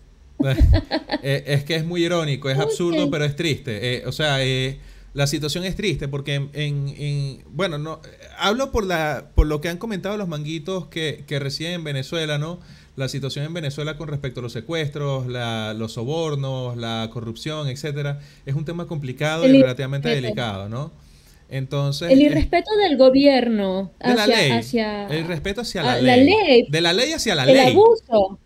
[1.22, 3.96] Eh, es que es muy irónico, es absurdo, pero es triste.
[3.96, 4.78] Eh, o sea, eh,
[5.12, 8.00] la situación es triste porque en, en- en- bueno, no
[8.38, 12.38] hablo por la por lo que han comentado los manguitos que, que residen en Venezuela,
[12.38, 12.58] ¿no?
[12.96, 18.20] La situación en Venezuela con respecto a los secuestros, la- los sobornos, la corrupción, etcétera,
[18.46, 20.90] es un tema complicado El y relativamente delicado, ¿no?
[21.50, 25.96] Entonces, El es- irrespeto del gobierno de la hacia, ley, hacia el respeto hacia a
[25.96, 27.72] la la ley, de la ley hacia la el ley.
[27.72, 28.38] abuso.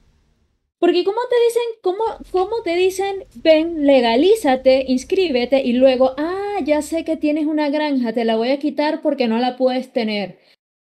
[0.84, 6.82] Porque ¿cómo te dicen, cómo, cómo te dicen, ven, legalízate, inscríbete y luego, ah, ya
[6.82, 10.38] sé que tienes una granja, te la voy a quitar porque no la puedes tener.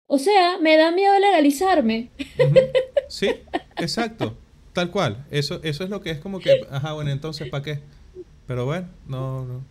[0.08, 2.10] O sea, me da miedo legalizarme.
[3.10, 3.30] Sí,
[3.78, 4.36] exacto.
[4.74, 5.24] Tal cual.
[5.30, 7.80] Eso, eso es lo que es como que, ajá, bueno, entonces, ¿para qué?
[8.48, 9.64] Pero bueno, no, no.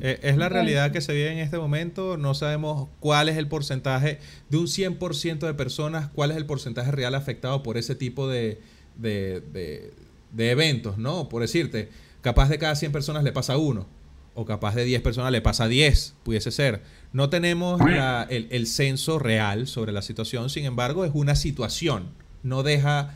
[0.00, 2.16] Eh, es la realidad que se vive en este momento.
[2.16, 6.90] No sabemos cuál es el porcentaje de un 100% de personas, cuál es el porcentaje
[6.90, 8.60] real afectado por ese tipo de,
[8.98, 9.92] de, de-
[10.32, 11.28] de eventos, ¿no?
[11.28, 11.88] Por decirte,
[12.20, 13.86] capaz de cada 100 personas le pasa uno,
[14.34, 16.82] o capaz de 10 personas le pasa 10, pudiese ser.
[17.12, 22.08] No tenemos la- el, el censo real sobre la situación, sin embargo, es una situación.
[22.42, 23.14] No deja,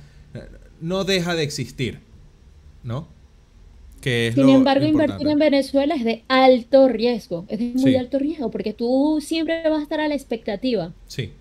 [0.81, 2.01] no deja de existir,
[2.83, 3.07] ¿no?
[4.01, 5.23] Que es Sin lo embargo, importante.
[5.23, 7.97] invertir en Venezuela es de alto riesgo, es de muy Sí.
[7.97, 10.95] alto riesgo, porque tú siempre vas a estar a la expectativa.
[11.07, 11.33] Sí.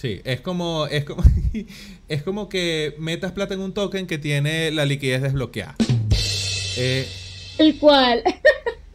[0.00, 1.22] Sí, es como, es como,
[2.08, 5.74] es como que metas plata en un token que tiene la liquidez desbloqueada.
[6.78, 7.06] Eh,
[7.58, 8.22] El cual,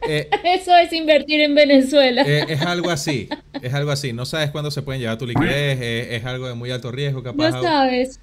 [0.08, 2.22] eh, eso es invertir en Venezuela.
[2.26, 3.28] eh, es algo así,
[3.62, 4.12] es algo así.
[4.12, 7.22] No sabes cuándo se pueden llevar tu liquidez, eh, es algo de muy alto riesgo,
[7.22, 7.50] capaz.
[7.52, 8.18] No sabes.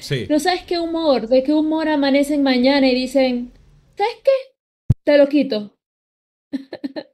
[0.00, 3.52] Sí, No sabes qué humor, de qué humor amanecen mañana y dicen,
[3.96, 4.30] ¿sabes qué?
[5.04, 5.76] Te lo quito.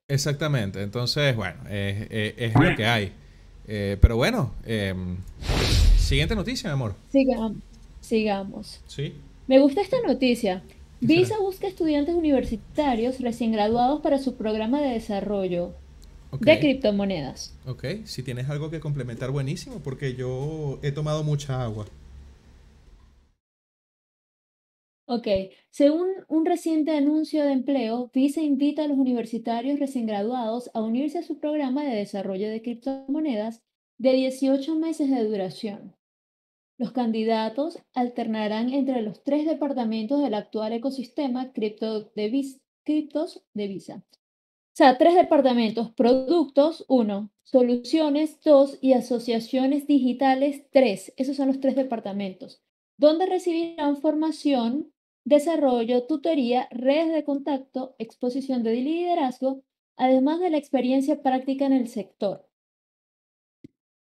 [0.08, 0.80] Exactamente.
[0.82, 3.12] Entonces, bueno, es, es- es lo que hay.
[3.66, 5.16] Eh, pero bueno, em,
[5.98, 6.94] siguiente noticia, mi amor.
[7.10, 7.56] Sigamos.
[8.00, 8.80] Sigamos.
[8.86, 9.14] Sí.
[9.46, 10.62] Me gusta esta noticia.
[11.00, 15.72] ¿Qué Visa busca estudiantes universitarios recién graduados para su programa de desarrollo
[16.40, 17.54] de criptomonedas.
[17.66, 21.86] Ok, si tienes algo que complementar, buenísimo, porque yo he tomado mucha agua.
[25.06, 25.26] Ok,
[25.70, 31.18] según un reciente anuncio de empleo, Visa invita a los universitarios recién graduados a unirse
[31.18, 33.62] a su programa de desarrollo de criptomonedas
[33.98, 35.96] de 18 meses de duración.
[36.78, 42.44] Los candidatos alternarán entre los tres departamentos del actual ecosistema cripto de
[42.84, 44.04] criptos de Visa.
[44.04, 51.12] O sea, tres departamentos, productos, uno, soluciones, dos, y asociaciones digitales, tres.
[51.16, 52.62] Esos son los tres departamentos,
[52.96, 54.92] donde recibirán formación,
[55.24, 59.62] desarrollo, tutoría, redes de contacto, exposición de liderazgo,
[59.96, 62.48] además de la experiencia práctica en el sector.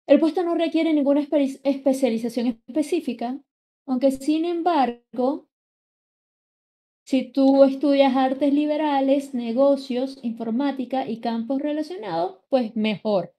[0.07, 3.39] El puesto no requiere ninguna espe- especialización específica,
[3.85, 5.47] aunque sin embargo,
[7.03, 13.33] si tú estudias artes liberales, negocios, informática y campos relacionados, pues mejor.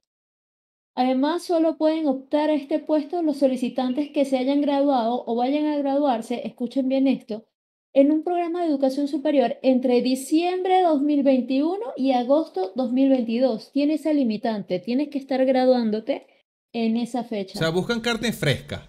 [1.00, 5.64] Además, solo pueden optar a este puesto los solicitantes que se hayan graduado o vayan
[5.64, 7.46] a graduarse, escuchen bien esto,
[7.94, 13.72] en un programa de educación superior entre diciembre de 2021 y agosto 2022.
[13.72, 16.26] Tiene esa limitante, tienes que estar graduándote
[16.74, 17.58] en esa O fecha.
[17.58, 18.86] sea, buscan carne fresca.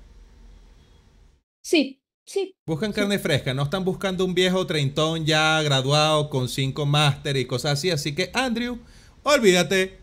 [1.62, 6.86] Sí, sí, Buscan carne fresca, no están buscando un viejo treintón ya graduado con cinco
[6.86, 7.90] máster y cosas así.
[7.90, 8.80] Así que, Andrew,
[9.24, 10.01] olvídate.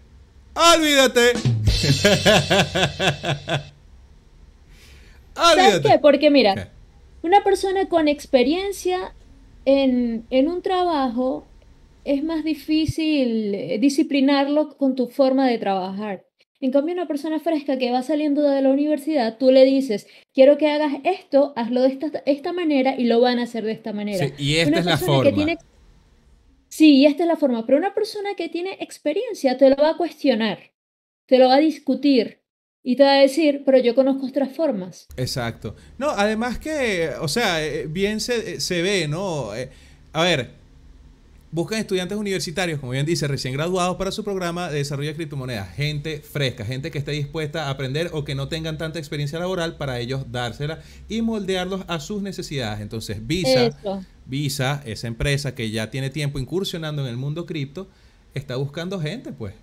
[0.77, 1.33] Olvídate.
[5.35, 5.99] ¿Sabes qué?
[6.01, 6.67] Porque mira, ¿Qué?
[7.23, 9.15] una persona con experiencia
[9.65, 11.47] en, en un trabajo
[12.05, 16.25] es más difícil eh, disciplinarlo con tu forma de trabajar.
[16.61, 20.59] En cambio, una persona fresca que va saliendo de la universidad, tú le dices, quiero
[20.59, 23.93] que hagas esto, hazlo de esta, esta manera y lo van a hacer de esta
[23.93, 24.27] manera.
[24.27, 25.33] Sí, y esta Una es la que forma.
[25.33, 25.59] tiene-
[26.69, 29.97] Sí, esta es la forma, pero una persona que tiene experiencia te lo va a
[29.97, 30.73] cuestionar,
[31.27, 32.43] te lo va a discutir
[32.83, 35.07] y te va a decir, pero yo conozco otras formas.
[35.17, 35.77] Exacto.
[35.99, 39.55] No, además que, o sea, eh, bien se, se ve, ¿no?
[39.55, 39.71] Eh,
[40.13, 40.58] a ver,
[41.51, 45.75] buscan estudiantes universitarios, como bien dice, recién graduados para su programa de desarrollo de criptomonedas.
[45.75, 49.77] Gente fresca, gente que esté dispuesta a aprender o que no tengan tanta experiencia laboral
[49.77, 52.81] para ellos dársela y moldearlos a sus necesidades.
[52.81, 54.05] Entonces, Visa, Eso.
[54.27, 57.89] Visa, esa empresa que ya tiene tiempo incursionando en el mundo cripto,
[58.35, 59.55] está buscando gente, pues.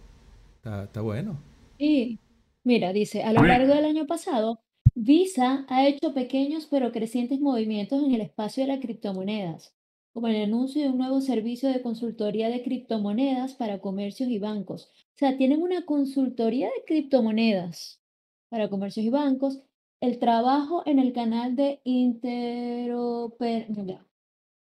[0.58, 1.40] Está, está bueno.
[1.78, 2.20] Y
[2.64, 4.60] mira, dice, a lo largo del año pasado,
[4.96, 9.75] Visa ha hecho pequeños pero crecientes movimientos en el espacio de las criptomonedas,
[10.16, 14.86] como el anuncio de un nuevo servicio de consultoría de criptomonedas para comercios y bancos.
[14.86, 18.00] O sea, tienen una consultoría de criptomonedas
[18.48, 19.60] para comercios y bancos,
[20.00, 24.00] el trabajo en el canal de interoperabilidad.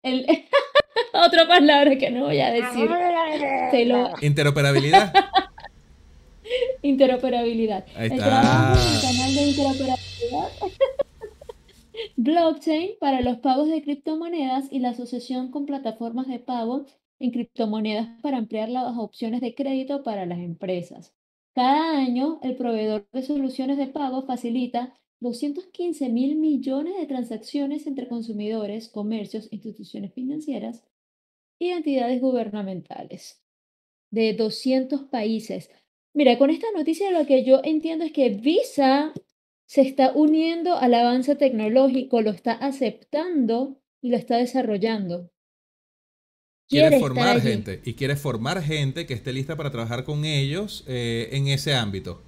[0.04, 0.26] El...
[1.14, 2.90] Otra palabra que no voy a decir.
[3.72, 5.14] Te lo, Interoperabilidad.
[6.82, 7.86] Interoperabilidad.
[7.98, 8.26] Ahí El está.
[8.26, 10.48] trabajo en el canal de interoperabilidad.
[12.16, 16.86] Blockchain para los pagos de criptomonedas y la asociación con plataformas de pago
[17.20, 21.14] en criptomonedas para ampliar las opciones de crédito para las empresas.
[21.54, 28.08] Cada año, el proveedor de soluciones de pago facilita 215 mil millones de transacciones entre
[28.08, 30.84] consumidores, comercios, instituciones financieras
[31.60, 33.44] y entidades gubernamentales
[34.10, 35.70] de 200 países.
[36.14, 39.14] Mira, con esta noticia lo que yo entiendo es que Visa
[39.72, 45.32] se está uniendo al avance tecnológico, lo está aceptando y lo está desarrollando.
[46.68, 51.30] quiere formar gente y quiere formar gente que esté lista para trabajar con ellos eh,
[51.32, 52.22] en ese ámbito.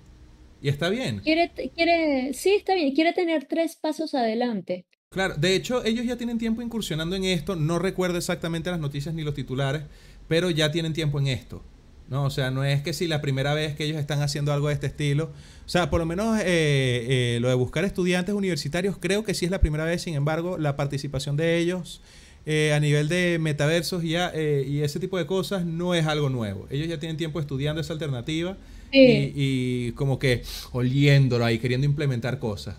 [0.61, 1.19] Y está bien.
[1.19, 4.85] Quiere, quiere, sí, está bien, quiere tener tres pasos adelante.
[5.09, 7.57] Claro, de hecho, ellos ya tienen tiempo incursionando en esto.
[7.57, 9.83] No recuerdo exactamente las noticias ni los titulares,
[10.29, 11.61] pero ya tienen tiempo en esto.
[12.09, 12.25] ¿No?
[12.25, 14.73] O sea, no es que si la primera vez que ellos están haciendo algo de
[14.73, 15.31] este estilo.
[15.65, 19.45] O sea, por lo menos eh, eh, lo de buscar estudiantes universitarios, creo que sí
[19.45, 20.01] es la primera vez.
[20.01, 22.01] Sin embargo, la participación de ellos
[22.45, 26.67] eh, a nivel de metaversos y, y ese tipo de cosas no es algo nuevo.
[26.69, 28.57] Ellos ya tienen tiempo estudiando esa alternativa
[28.91, 32.75] y, y como que oliéndolo ahí, queriendo implementar cosas.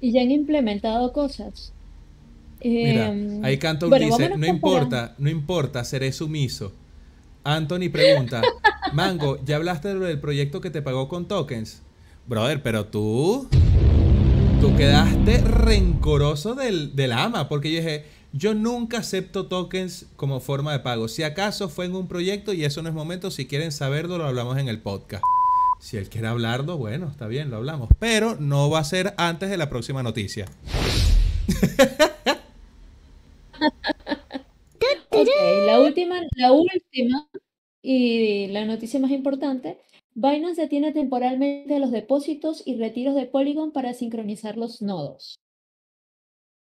[0.00, 1.72] Y ya han implementado cosas.
[2.64, 6.72] Mira, Em, ahí Cantor bueno, dice, vámonos no importa, no importa, seré sumiso.
[7.44, 8.42] Anthony pregunta,
[8.92, 11.82] Mango, ¿ya hablaste del proyecto que te pagó con tokens?
[12.26, 13.48] Brother, pero tú,
[14.60, 20.72] tú quedaste rencoroso del, del ama, porque yo dije, Yo nunca acepto tokens como forma
[20.72, 21.08] de pago.
[21.08, 24.24] Si acaso fue en un proyecto y eso no es momento, si quieren saberlo, lo
[24.26, 25.22] hablamos en el podcast.
[25.80, 27.88] Si él quiere hablarlo, bueno, está bien, lo hablamos.
[27.98, 30.46] Pero no va a ser antes de la próxima noticia.
[35.10, 35.28] Ok,
[35.66, 37.26] la última, la última
[37.82, 39.78] y la noticia más importante.
[40.14, 45.36] Binance detiene temporalmente los depósitos y retiros de Polygon para sincronizar los nodos.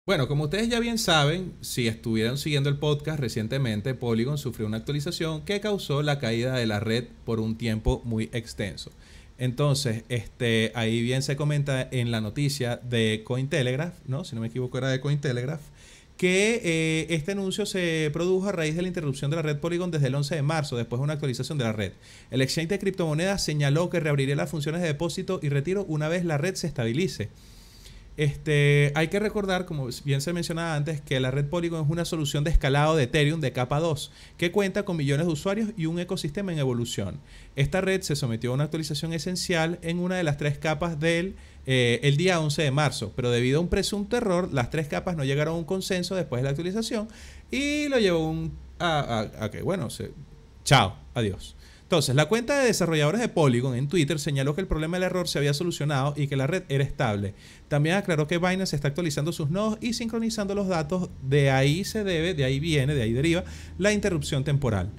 [0.07, 4.77] Bueno, como ustedes ya bien saben, si estuvieron siguiendo el podcast recientemente, Polygon sufrió una
[4.77, 8.91] actualización que causó la caída de la red por un tiempo muy extenso.
[9.37, 14.23] Entonces, este, ahí bien se comenta en la noticia de Cointelegraph, ¿no?
[14.23, 15.63] Si no me equivoco era de Cointelegraph,
[16.17, 19.91] que eh, este anuncio se produjo a raíz de la interrupción de la red Polygon
[19.91, 21.91] desde el 11 de marzo, después de una actualización de la red.
[22.31, 26.23] El exchange de criptomonedas señaló que reabriría las funciones de depósito y retiro una vez
[26.23, 27.29] la red se estabilice.
[28.17, 32.05] Este, hay que recordar, como bien se mencionaba antes, que la red Polygon es una
[32.05, 35.85] solución de escalado de Ethereum de capa 2, que cuenta con millones de usuarios y
[35.85, 37.19] un ecosistema en evolución.
[37.57, 41.35] Esta red se sometió a una actualización esencial en una de las tres capas del
[41.65, 45.15] eh, el día 11 de marzo, pero debido a un presunto error, las tres capas
[45.15, 47.07] no llegaron a un consenso después de la actualización
[47.49, 49.87] y lo llevó un, a, que, bueno,
[50.63, 51.55] chao, adiós.
[51.83, 55.27] Entonces, la cuenta de desarrolladores de Polygon en Twitter señaló que el problema del error
[55.27, 57.35] se había solucionado y que la red era estable.
[57.67, 61.09] También aclaró que Binance está actualizando sus nodos y sincronizando los datos.
[61.21, 63.43] De ahí se debe, de ahí viene, de ahí deriva
[63.77, 64.89] la interrupción temporal.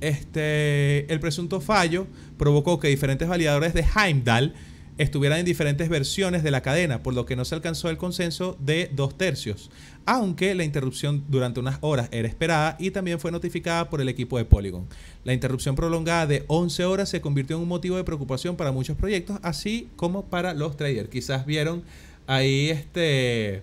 [0.00, 2.06] Este, el presunto fallo
[2.38, 4.54] provocó que diferentes validadores de Heimdall
[4.98, 8.56] estuvieran en diferentes versiones de la cadena, por lo que no se alcanzó el consenso
[8.60, 9.70] de dos tercios,
[10.04, 14.38] aunque la interrupción durante unas horas era esperada y también fue notificada por el equipo
[14.38, 14.86] de Polygon.
[15.24, 18.96] La interrupción prolongada de 11 horas se convirtió en un motivo de preocupación para muchos
[18.96, 21.08] proyectos, así como para los traders.
[21.08, 21.82] Quizás vieron
[22.26, 23.62] ahí este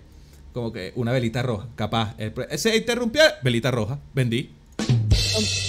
[0.52, 2.16] como que una velita roja, capaz.
[2.56, 4.50] se interrumpió, velita roja, vendí.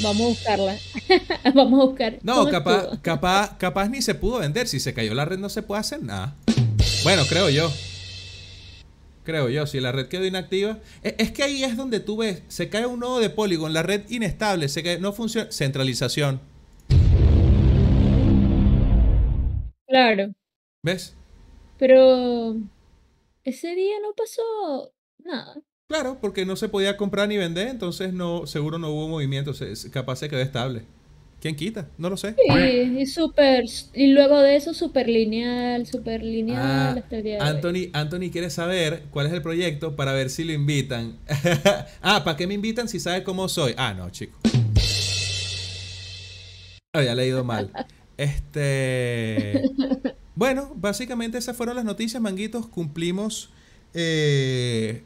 [0.02, 0.78] Vamos a buscarla.
[1.56, 2.20] Vamos a buscar.
[2.24, 4.68] No, capaz, capaz, capaz ni se pudo vender.
[4.68, 6.36] Si se cayó la red no se puede hacer nada.
[7.04, 7.72] Bueno, creo yo.
[9.24, 10.80] Creo yo, si la red quedó inactiva.
[11.04, 13.84] Es, es que ahí es donde tú ves, se cae un nodo de Polygon, la
[13.84, 15.52] red inestable, se cae, no funciona.
[15.52, 16.42] Centralización.
[19.88, 20.34] Claro.
[20.84, 21.16] ¿Ves?
[21.78, 22.56] Pero
[23.44, 25.62] ese día no pasó nada.
[25.92, 29.74] Claro, porque no se podía comprar ni vender, entonces no, seguro no hubo movimiento, se,
[29.92, 30.84] capaz se quedó estable.
[31.42, 31.90] ¿Quién quita?
[31.98, 32.34] No lo sé.
[32.48, 37.04] Sí, y super, y luego de eso super lineal, super lineal
[37.42, 37.50] Ah.
[37.50, 41.18] Anthony, Anthony quiere saber cuál es el proyecto para ver si lo invitan.
[42.02, 43.74] ah, ¿para qué me invitan si sabe cómo soy?
[43.76, 44.40] Ah, no, chico.
[46.94, 47.70] Había leído mal.
[48.16, 49.62] Este.
[50.34, 52.66] Bueno, básicamente esas fueron las noticias, manguitos.
[52.66, 53.52] Cumplimos
[53.94, 55.04] eh,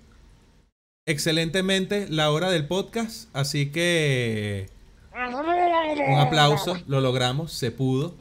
[1.07, 3.29] excelentemente la hora del podcast.
[3.33, 4.69] Así que.
[5.13, 8.15] Un aplauso, lo logramos, se pudo.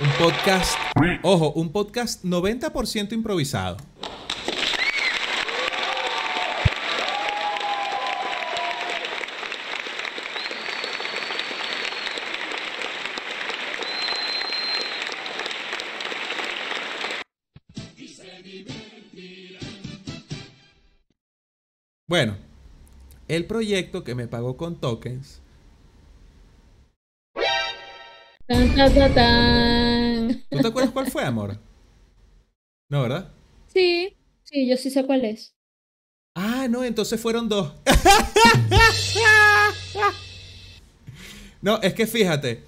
[0.00, 0.76] Un podcast,
[1.22, 3.76] ojo, un podcast 90% improvisado.
[22.08, 22.38] Bueno,
[23.28, 25.42] el proyecto que me pagó con tokens
[28.46, 30.42] Tan, tan, tan, tan.
[30.48, 31.58] ¿Tú te acuerdas cuál fue, amor?
[32.88, 33.30] No, ¿verdad?
[33.66, 35.54] Sí, sí, yo sí sé cuál es.
[36.34, 37.74] Ah, no, entonces fueron dos.
[41.60, 42.64] no, es que fíjate,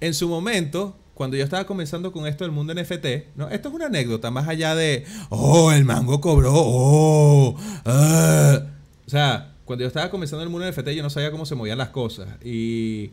[0.00, 3.48] en su momento, cuando yo estaba comenzando con esto del mundo NFT, ¿no?
[3.48, 8.71] Esto es una anécdota, más allá de, oh, el mango cobró, oh, ah".
[9.12, 11.54] O sea, cuando yo estaba comenzando en el mundo NFT, yo no sabía cómo se
[11.54, 12.28] movían las cosas.
[12.42, 13.10] Y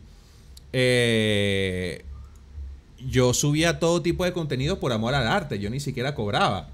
[0.72, 2.06] eh,
[3.06, 6.70] yo subía todo tipo de contenido por amor al arte, yo ni siquiera cobraba.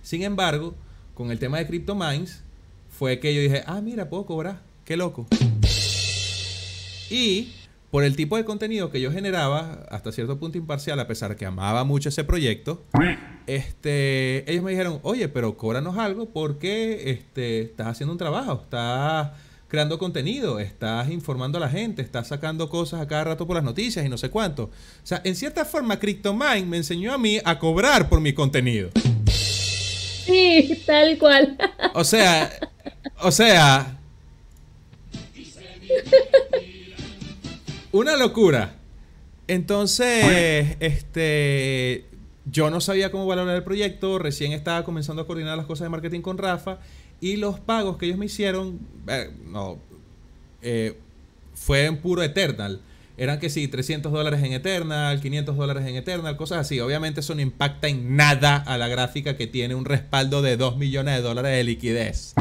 [0.00, 0.74] Sin embargo,
[1.12, 2.42] con el tema de CryptoMines,
[2.88, 5.26] fue que yo dije, ah, mira, puedo cobrar, qué loco.
[7.10, 7.52] Y
[7.90, 11.46] por el tipo de contenido que yo generaba, hasta cierto punto imparcial, a pesar que
[11.46, 12.82] amaba mucho ese proyecto,
[13.46, 19.30] este, ellos me dijeron, oye, pero cóbranos algo porque este, estás haciendo un trabajo, estás
[19.68, 23.64] creando contenido, estás informando a la gente, estás sacando cosas a cada rato por las
[23.64, 24.64] noticias y no sé cuánto.
[24.64, 24.70] O
[25.06, 28.90] sea, en cierta forma, CryptoMine me enseñó a mí a cobrar por mi contenido.
[29.26, 31.56] Sí, tal cual.
[31.94, 32.50] O sea,
[33.22, 33.98] o sea.
[37.92, 38.74] Una locura.
[39.46, 42.04] Entonces, este.
[42.50, 45.90] Yo no sabía cómo valorar el proyecto, recién estaba comenzando a coordinar las cosas de
[45.90, 46.78] marketing con Rafa
[47.20, 49.78] Y los pagos que ellos me hicieron, eh, no,
[50.62, 50.96] eh,
[51.54, 52.80] fue en puro Eternal.
[53.18, 56.78] Eran que sí, 300 dólares en Eternal, 500 dólares en Eternal, cosas así.
[56.80, 60.76] Obviamente eso no impacta en nada a la gráfica que tiene un respaldo de 2
[60.76, 62.34] millones de dólares de liquidez.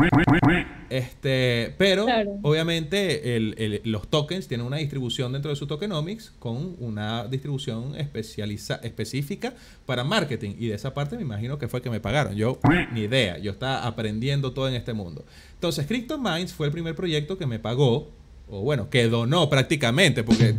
[0.89, 2.37] Este, pero Claro.
[2.43, 7.95] obviamente el- el- los tokens tienen una distribución dentro de su tokenomics con una distribución
[7.97, 9.53] especializa específica
[9.85, 10.55] para marketing.
[10.57, 12.35] Y de esa parte me imagino que fue que me pagaron.
[12.35, 12.59] Yo
[12.93, 13.37] ni idea.
[13.37, 15.25] Yo estaba aprendiendo todo en este mundo.
[15.55, 18.11] Entonces, CryptoMinds fue el primer proyecto que me pagó.
[18.49, 20.23] O bueno, que donó prácticamente.
[20.23, 20.55] Porque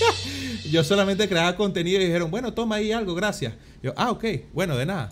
[0.70, 3.54] yo solamente creaba contenido y dijeron, bueno, toma ahí algo, gracias.
[3.82, 5.10] Yo, ah, ok, bueno, de nada.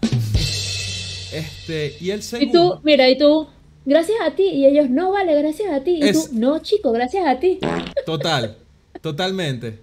[1.32, 2.76] Este, y el Y segundo.
[2.76, 3.46] tú, mira, y tú,
[3.84, 4.44] gracias a ti.
[4.44, 5.98] Y ellos, no vale, gracias a ti.
[6.00, 7.58] Y Es- tú, no, chico, gracias a ti.
[8.06, 8.56] Total,
[9.02, 9.80] totalmente.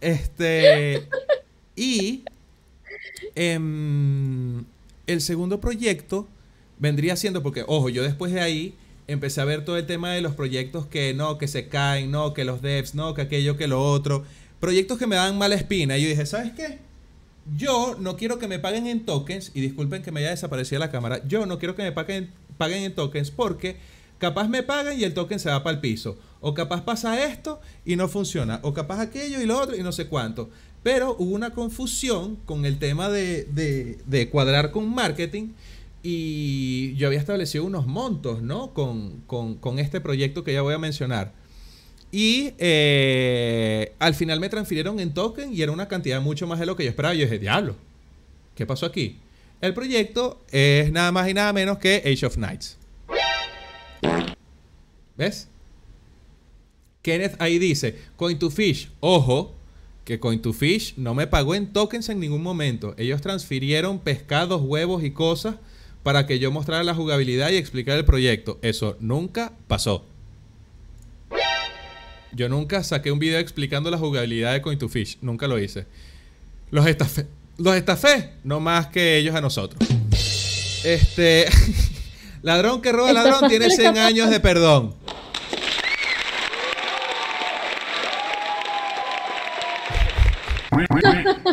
[0.00, 1.06] Este.
[1.76, 2.22] Y.
[3.34, 4.64] em,
[5.06, 6.26] el segundo proyecto
[6.78, 8.74] vendría siendo, porque, ojo, yo después de ahí
[9.08, 12.32] empecé a ver todo el tema de los proyectos que no, que se caen, no,
[12.34, 14.24] que los devs, no, que aquello, que lo otro.
[14.60, 15.98] Proyectos que me dan mala espina.
[15.98, 16.78] Y yo dije, ¿sabes qué?
[17.56, 20.90] Yo no quiero que me paguen en tokens, y disculpen que me haya desaparecido la
[20.90, 23.76] cámara, yo no quiero que me paguen, paguen en tokens porque
[24.18, 26.18] capaz me pagan y el token se va para el piso.
[26.40, 28.60] O capaz pasa esto y no funciona.
[28.62, 30.50] O capaz aquello y lo otro y no sé cuánto.
[30.82, 35.48] Pero hubo una confusión con el tema de, de- de cuadrar con marketing
[36.02, 38.72] y yo había establecido unos montos, ¿no?
[38.74, 41.32] Con, con- con este proyecto que ya voy a mencionar.
[42.10, 46.66] Y eh, al final me transfirieron en token y era una cantidad mucho más de
[46.66, 47.14] lo que yo esperaba.
[47.14, 47.74] Yo dije, diablo,
[48.54, 49.18] ¿qué pasó aquí?
[49.60, 52.78] El proyecto es nada más y nada menos que Age of Knights.
[55.16, 55.48] ¿Ves?
[57.02, 59.54] Kenneth ahí dice, Coin2Fish, ojo,
[60.04, 62.94] que Coin2Fish no me pagó en tokens en ningún momento.
[62.98, 65.56] Ellos transfirieron pescados, huevos y cosas
[66.08, 68.58] para que yo mostrara la jugabilidad y explicara el proyecto.
[68.62, 70.06] Eso nunca pasó.
[72.32, 75.18] Yo nunca saqué un video explicando la jugabilidad de Coin2Fish.
[75.20, 75.84] Nunca lo hice.
[76.70, 77.26] Los estafé.
[77.58, 79.86] Los estafé, no más que ellos a nosotros.
[80.82, 81.44] Este.
[82.42, 84.94] ladrón que roba ladrón tiene al 100 estafa- años de perdón.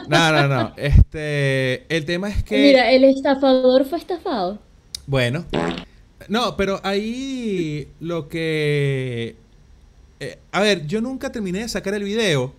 [0.07, 0.73] No, no, no.
[0.78, 1.86] Este.
[1.95, 2.57] El tema es que.
[2.61, 4.59] Mira, el estafador fue estafado.
[5.07, 5.45] Bueno.
[6.28, 9.36] No, pero ahí lo que...
[10.19, 12.53] eh, a ver, yo nunca terminé de sacar el video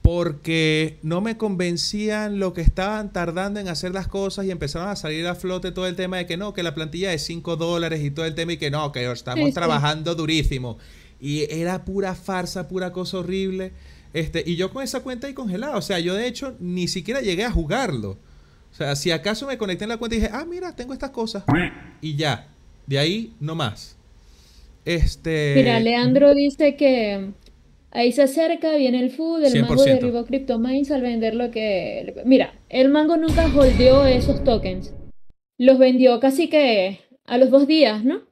[0.00, 4.96] porque no me convencían lo que estaban tardando en hacer las cosas y empezaron a
[4.96, 8.02] salir a flote todo el tema de que no, que la plantilla es 5 dólares
[8.02, 9.52] y todo el tema y que no, que estamos Sí, sí.
[9.52, 10.78] trabajando durísimo.
[11.20, 13.72] Y era pura farsa, pura cosa horrible.
[14.12, 15.76] Este, y yo con esa cuenta ahí congelada.
[15.76, 18.18] O sea, yo de hecho ni siquiera llegué a jugarlo.
[18.70, 21.10] O sea, si acaso me conecté en la cuenta y dije, ah, mira, tengo estas
[21.10, 21.44] cosas.
[22.00, 22.48] Y ya.
[22.86, 23.96] De ahí no más.
[24.84, 25.54] Este.
[25.56, 27.30] Mira, Leandro dice que
[27.90, 29.84] ahí se acerca, viene el food, el mango 100%.
[29.84, 32.22] derribó CryptoMines al vender lo que...
[32.24, 34.92] Mira, el mango nunca holdeó esos tokens.
[35.58, 38.22] Los vendió casi que a los dos días, ¿no?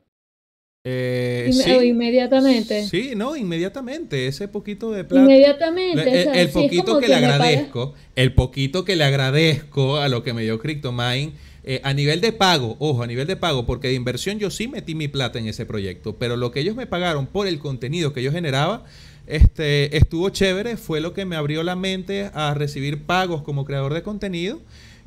[0.84, 1.70] Eh, Inme- sí.
[1.72, 2.86] o inmediatamente.
[2.88, 4.26] Sí, no, inmediatamente.
[4.26, 5.24] Ese poquito de plata.
[5.24, 6.40] Inmediatamente.
[6.40, 10.58] El, poquito que le agradezco, el poquito que le agradezco a lo que me dio
[10.58, 11.32] CryptoMine,
[11.64, 14.68] eh, a nivel de pago, ojo, a nivel de pago, porque de inversión yo sí
[14.68, 18.14] metí mi plata en ese proyecto, pero lo que ellos me pagaron por el contenido
[18.14, 18.84] que yo generaba,
[19.26, 23.92] este, estuvo chévere, fue lo que me abrió la mente a recibir pagos como creador
[23.92, 24.60] de contenido.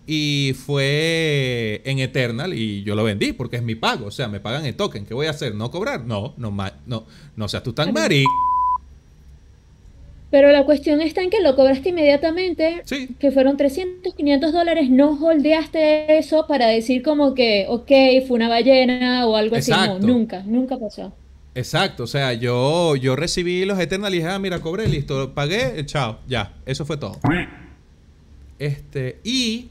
[0.06, 4.08] Y fue en Eternal y yo lo vendí porque es mi pago.
[4.08, 5.06] O sea, me pagan el token.
[5.06, 5.56] ¿Qué voy a hacer?
[5.56, 6.04] ¿No cobrar?
[6.06, 6.54] No, no,
[6.86, 7.06] no,
[7.38, 8.30] no seas tú tan marico.
[10.30, 13.10] Pero la cuestión está en que lo cobraste inmediatamente, Sí.
[13.20, 17.92] que fueron 300, 500 dólares, no holdeaste eso para decir como que, ok,
[18.28, 19.70] fue una ballena o algo así.
[19.70, 21.14] No, nunca, nunca pasó.
[21.54, 25.86] Exacto, o sea, yo, yo recibí los Eternal y dije, ah, mira, cobré, listo, pagué,
[25.86, 27.20] chao, ya, eso fue todo.
[28.58, 29.68] Este, y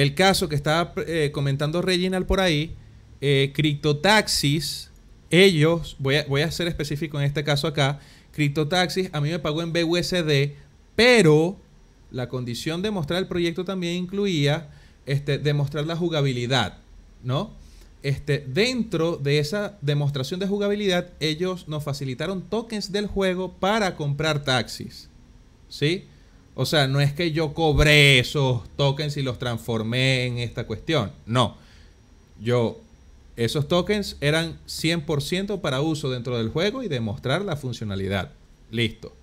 [0.00, 2.74] el caso que estaba eh, comentando Reginald por ahí,
[3.20, 4.90] eh, Cryptotaxis,
[5.30, 8.00] ellos, voy a, voy a ser específico en este caso acá,
[8.32, 10.52] Cryptotaxis a mí me pagó en BUSD,
[10.96, 11.58] pero
[12.10, 14.70] la condición de mostrar el proyecto también incluía
[15.06, 16.78] este, demostrar la jugabilidad,
[17.22, 17.52] ¿no?
[18.02, 24.42] Este, dentro de esa demostración de jugabilidad, ellos nos facilitaron tokens del juego para comprar
[24.42, 25.10] taxis.
[25.68, 26.06] ¿Sí?
[26.54, 31.12] O sea, no es que yo cobré esos tokens y los transformé en esta cuestión.
[31.26, 31.56] No.
[32.40, 32.80] Yo,
[33.36, 38.32] esos tokens eran 100% para uso dentro del juego y demostrar la funcionalidad.
[38.70, 39.14] Listo.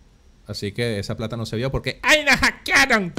[0.47, 3.13] Así que esa plata no se vio porque ¡Ay, la hackearon!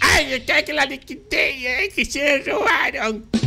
[0.00, 1.78] ¡Ay, que la liquidé!
[1.78, 3.41] ¡Ay, que se robaron!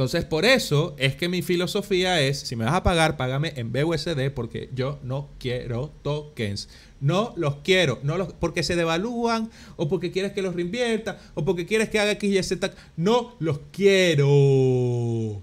[0.00, 3.70] Entonces, por eso es que mi filosofía es, si me vas a pagar, págame en
[3.70, 6.70] BUSD porque yo no quiero tokens.
[7.02, 11.44] No los quiero, no los, porque se devalúan o porque quieres que los reinvierta o
[11.44, 12.72] porque quieres que haga X, Y, Z.
[12.96, 15.42] No los quiero.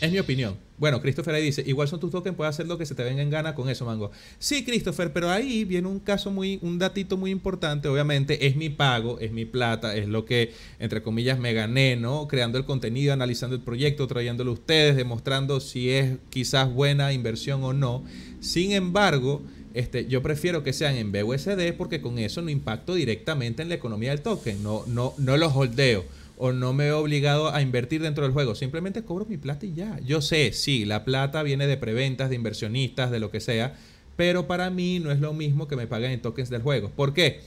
[0.00, 0.63] Es mi opinión.
[0.76, 3.22] Bueno, Christopher ahí dice, igual son tus tokens, puedes hacer lo que se te venga
[3.22, 4.10] en gana con eso, Mango.
[4.40, 8.70] Sí, Christopher, pero ahí viene un caso muy, un datito muy importante, obviamente, es mi
[8.70, 12.26] pago, es mi plata, es lo que, entre comillas, me gané, ¿no?
[12.26, 17.62] Creando el contenido, analizando el proyecto, trayéndolo a ustedes, demostrando si es quizás buena inversión
[17.62, 18.02] o no.
[18.40, 19.42] Sin embargo,
[19.74, 23.76] este, yo prefiero que sean en BUSD porque con eso no impacto directamente en la
[23.76, 26.04] economía del token, no, no, no los holdeo
[26.36, 28.54] o no me he obligado a invertir dentro del juego.
[28.54, 29.98] Simplemente cobro mi plata y ya.
[30.00, 33.74] Yo sé, sí, la plata viene de preventas, de inversionistas, de lo que sea,
[34.16, 36.90] pero para mí no es lo mismo que me paguen en tokens del juego.
[36.90, 37.40] ¿Por qué?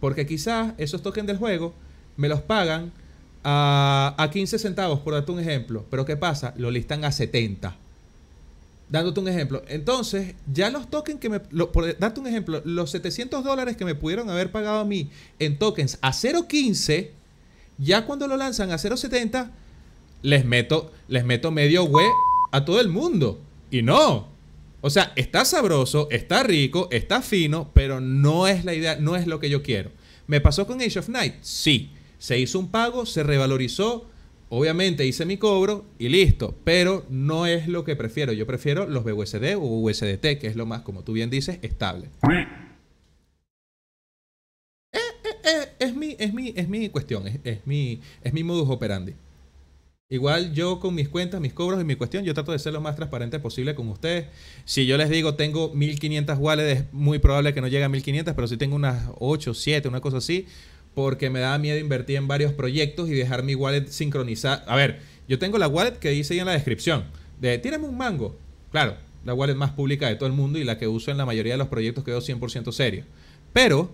[0.00, 1.74] Porque quizás esos tokens del juego
[2.16, 2.92] me los pagan
[3.44, 5.84] a, a 15 centavos, por darte un ejemplo.
[5.90, 6.54] Pero ¿qué pasa?
[6.56, 7.76] Lo listan a 70.
[8.88, 9.62] Dándote un ejemplo.
[9.68, 11.40] Entonces, ya los tokens que me...
[11.40, 15.58] por darte un ejemplo, los 700 dólares que me pudieron haber pagado a mí en
[15.58, 17.10] tokens a 0.15
[17.78, 19.50] ya cuando lo lanzan a 0.70,
[20.22, 22.10] les meto, les meto medio web
[22.52, 23.40] a todo el mundo.
[23.70, 24.28] Y no.
[24.80, 29.26] O sea, está sabroso, está rico, está fino, pero no es la idea, no es
[29.26, 29.90] lo que yo quiero.
[30.26, 31.34] ¿Me pasó con Age of Night?
[31.42, 31.90] Sí.
[32.18, 34.06] Se hizo un pago, se revalorizó,
[34.48, 36.54] obviamente hice mi cobro y listo.
[36.64, 38.32] Pero no es lo que prefiero.
[38.32, 42.08] Yo prefiero los BUSD o USDT, que es lo más, como tú bien dices, estable.
[46.18, 49.14] Es, mi, es mi cuestión, es, es, mi, es mi modus operandi.
[50.08, 52.80] Igual yo con mis cuentas, mis cobros y mi cuestión, yo trato de ser lo
[52.80, 54.26] más transparente posible con ustedes.
[54.64, 58.34] Si yo les digo tengo 1500 wallets, es muy probable que no llegue a 1500,
[58.34, 60.46] pero si tengo unas 8, 7, una cosa así,
[60.94, 64.64] porque me da miedo invertir en varios proyectos y dejar mi wallet sincronizada.
[64.68, 67.04] A ver, yo tengo la wallet que dice ahí en la descripción,
[67.40, 68.36] de un mango.
[68.70, 68.94] Claro,
[69.24, 71.54] la wallet más pública de todo el mundo y la que uso en la mayoría
[71.54, 73.04] de los proyectos que veo 100% serio.
[73.52, 73.90] Pero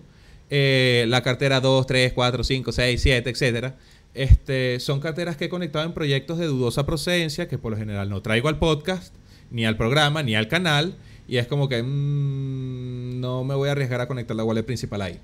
[0.55, 3.75] eh, la cartera 2, 3, 4, 5, 6, 7, etcétera.
[4.13, 8.07] Este, son carteras que he conectado en proyectos de dudosa procedencia que por lo general
[8.07, 9.15] no traigo al podcast,
[9.49, 10.93] ni al programa, ni al canal.
[11.27, 15.01] Y es como que mmm, no me voy a arriesgar a conectar la wallet principal
[15.01, 15.19] ahí.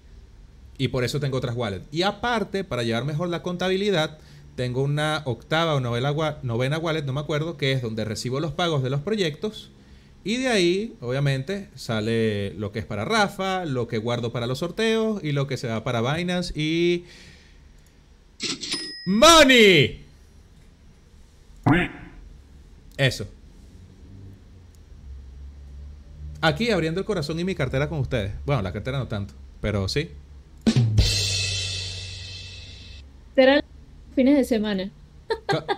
[0.80, 1.86] Y por eso tengo otras wallets.
[1.92, 4.18] Y aparte, para llevar mejor la contabilidad,
[4.56, 6.12] tengo una octava o novena
[6.80, 9.70] wallet, no me acuerdo, que es donde recibo los pagos de los proyectos
[10.30, 14.60] y de ahí, obviamente, sale lo que es para Rafa, lo que guardo para los
[14.60, 17.06] sorteos y lo que se va para Binance y...
[19.08, 20.06] ¡Money!
[22.96, 23.28] Eso.
[26.42, 28.32] Aquí abriendo el corazón y mi cartera con ustedes.
[28.46, 30.12] Bueno, la cartera no tanto, pero sí.
[33.34, 33.64] Serán
[34.14, 34.92] fines de semana.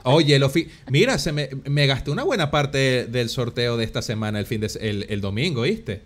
[0.03, 0.51] Oye, lo
[0.89, 4.61] mira, se me, me, gasté una buena parte del sorteo de esta semana, el fin
[4.61, 6.01] de el, el domingo, ¿viste?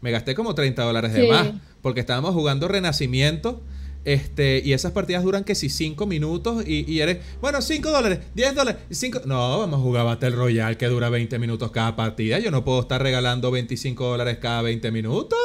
[0.00, 1.52] Me gasté como 30 dólares de más,
[1.82, 3.60] porque estábamos jugando Renacimiento.
[4.06, 8.20] Este, y esas partidas duran que si 5 minutos y, y, eres, bueno, 5 dólares,
[8.34, 9.22] 10 dólares, 5.
[9.26, 12.38] No, vamos a jugar Battle Royale que dura 20 minutos cada partida.
[12.38, 15.38] Yo no puedo estar regalando 25 dólares cada 20 minutos.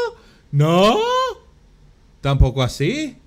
[0.52, 0.98] No,
[2.22, 3.18] tampoco así.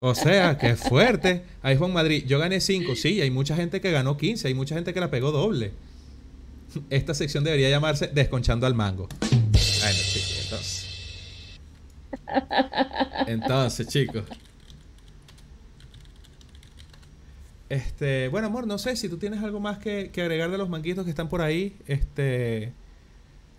[0.00, 1.42] O sea, qué fuerte.
[1.60, 4.76] Ahí Juan Madrid, yo gané 5, sí, hay mucha gente que ganó 15, hay mucha
[4.76, 5.72] gente que la pegó doble.
[6.88, 9.08] Esta sección debería llamarse Desconchando al Mango.
[9.20, 9.98] Bueno,
[10.42, 10.86] entonces.
[13.26, 14.22] Entonces, chicos.
[17.68, 20.68] Este, bueno, amor, no sé si tú tienes algo más que, que agregar de los
[20.68, 21.76] manguitos que están por ahí.
[21.88, 22.72] Este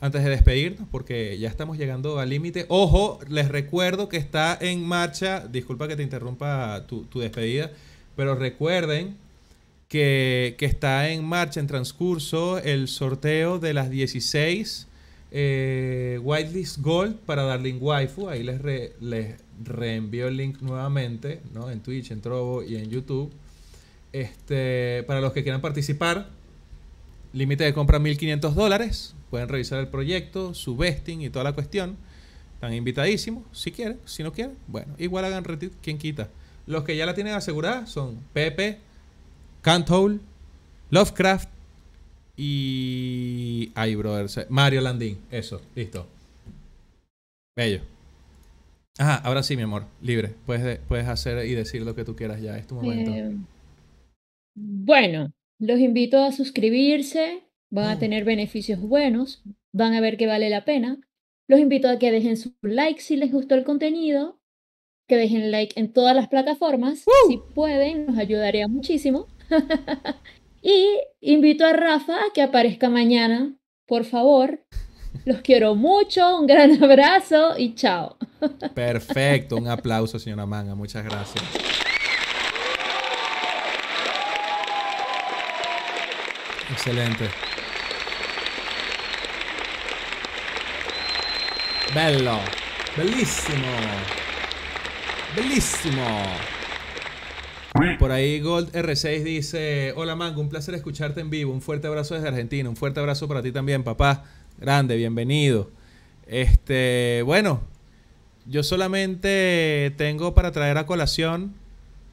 [0.01, 2.65] antes de despedirnos, porque ya estamos llegando al límite.
[2.69, 7.71] Ojo, les recuerdo que está en marcha, disculpa que te interrumpa tu, despedida,
[8.15, 9.17] pero recuerden
[9.89, 14.87] que, está en marcha, en transcurso, el sorteo de las 16
[15.31, 18.29] eh, Whitelist Gold para Darling Waifu.
[18.29, 18.61] Ahí les,
[19.01, 21.69] les reenvío el link nuevamente, ¿no?
[21.69, 23.31] En Twitch, en Trovo y en YouTube.
[24.13, 26.29] Este, para los que quieran participar,
[27.33, 31.97] límite de compra 1500 dólares Pueden revisar el proyecto, su vesting y toda la cuestión.
[32.55, 36.29] Están invitadísimos, si quieren, si no quieren, bueno, igual hagan retweet, quien quita.
[36.67, 38.79] Los que ya la tienen asegurada son Pepe,
[39.61, 40.19] Canthole,
[40.89, 41.49] Lovecraft
[42.35, 43.71] y.
[43.75, 45.17] Ay, brother, Mario Landín.
[45.31, 46.05] Eso, listo.
[47.55, 47.81] Bello.
[48.97, 50.33] Ajá, ahora sí, mi amor, libre.
[50.45, 53.11] Puedes, puedes hacer y decir lo que tú quieras ya, es tu momento.
[53.11, 53.35] Eh,
[54.55, 60.49] bueno, los invito a suscribirse, van a tener beneficios buenos, van a ver que vale
[60.49, 60.99] la pena.
[61.47, 64.39] Los invito a que dejen su like si les gustó el contenido
[65.07, 67.03] que dejen like en todas las plataformas.
[67.27, 69.27] Si pueden, nos ayudaría muchísimo.
[70.61, 70.85] y
[71.19, 74.63] invito a Rafa a que aparezca mañana, por favor.
[75.25, 78.17] Los quiero mucho, un gran abrazo y chao.
[78.75, 81.43] Perfecto, un aplauso, señora Manga, muchas gracias.
[86.71, 87.48] Excelente.
[91.93, 92.37] Bello.
[92.95, 93.67] Bellísimo.
[95.35, 96.05] Bellísimo.
[97.97, 101.51] Por ahí Gold R6 dice, hola Mango, un placer escucharte en vivo.
[101.51, 102.69] Un fuerte abrazo desde Argentina.
[102.69, 104.25] Un fuerte abrazo para ti también, papá.
[104.59, 105.71] Grande, bienvenido.
[106.27, 107.61] Este, bueno,
[108.45, 111.55] yo solamente tengo para traer a colación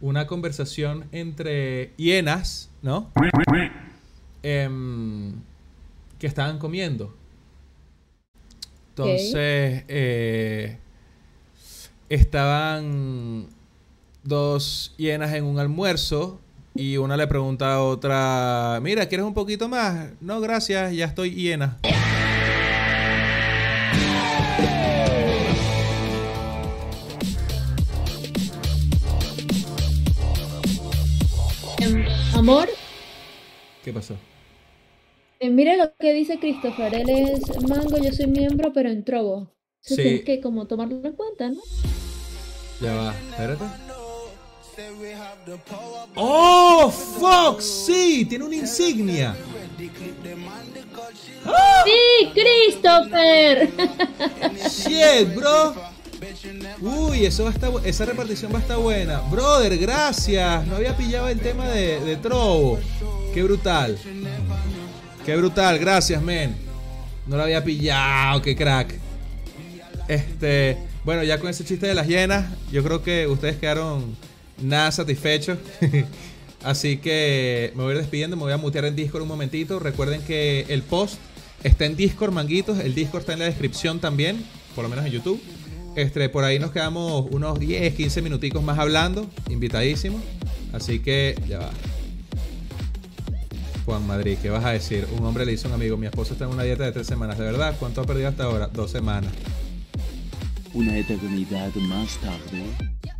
[0.00, 3.10] una conversación entre hienas, ¿no?
[4.42, 5.32] Em,
[6.18, 7.14] que estaban comiendo.
[8.98, 10.78] Entonces, eh,
[12.09, 13.47] estaban
[14.23, 16.40] dos hienas en un almuerzo
[16.74, 20.12] y una le pregunta a otra, mira, ¿quieres un poquito más?
[20.23, 21.77] No, gracias, ya estoy hiena.
[32.32, 32.70] Amor,
[33.85, 34.16] ¿Qué pasó?
[35.40, 36.94] Eh, mira lo que dice Christopher.
[36.94, 39.52] Él es mango, yo soy miembro, pero en Trovo.
[39.84, 40.02] Eso Sí.
[40.02, 41.60] tienes que como tomarlo en cuenta, ¿no?
[42.80, 43.64] Ya va, espérate.
[46.16, 47.60] ¡Oh, fuck!
[47.60, 49.34] Sí, tiene una insignia.
[51.84, 53.70] ¡Sí, Christopher!
[54.68, 55.74] Shit, bro.
[56.80, 59.20] Uy, eso va a estar, esa repartición va a estar buena.
[59.30, 60.66] Brother, gracias.
[60.66, 62.78] No había pillado el tema de, de Trovo.
[63.32, 63.98] Qué brutal.
[65.26, 66.54] Qué brutal, gracias, men.
[67.26, 68.94] No lo había pillado, qué crack.
[70.06, 74.14] Este, bueno, ya con ese chiste de las hienas, yo creo que ustedes quedaron
[74.62, 75.58] nada satisfechos.
[76.62, 79.80] Así que me voy a ir despidiendo, me voy a mutear en Discord un momentito.
[79.80, 81.16] Recuerden que el post
[81.64, 82.78] está en Discord, manguitos.
[82.78, 84.44] El Discord está en la descripción también,
[84.76, 85.42] por lo menos en YouTube.
[85.96, 90.22] Este, por ahí nos quedamos unos 10, 15 minuticos más hablando, invitadísimos.
[90.72, 91.70] Así que ya va.
[93.86, 95.06] Juan Madrid, ¿qué vas a decir?
[95.16, 97.06] Un hombre le hizo a un amigo, mi esposo está en una dieta de tres
[97.06, 97.76] semanas, ¿de verdad?
[97.78, 98.66] ¿Cuánto ha perdido hasta ahora?
[98.66, 99.32] Dos semanas.
[100.74, 102.64] Una eternidad más tarde.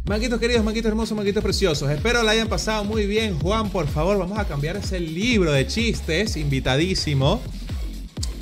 [0.06, 1.88] Manguitos queridos, manguitos hermosos, manguitos preciosos.
[1.90, 3.38] Espero la hayan pasado muy bien.
[3.38, 6.36] Juan, por favor, vamos a cambiar ese libro de chistes.
[6.36, 7.40] Invitadísimo.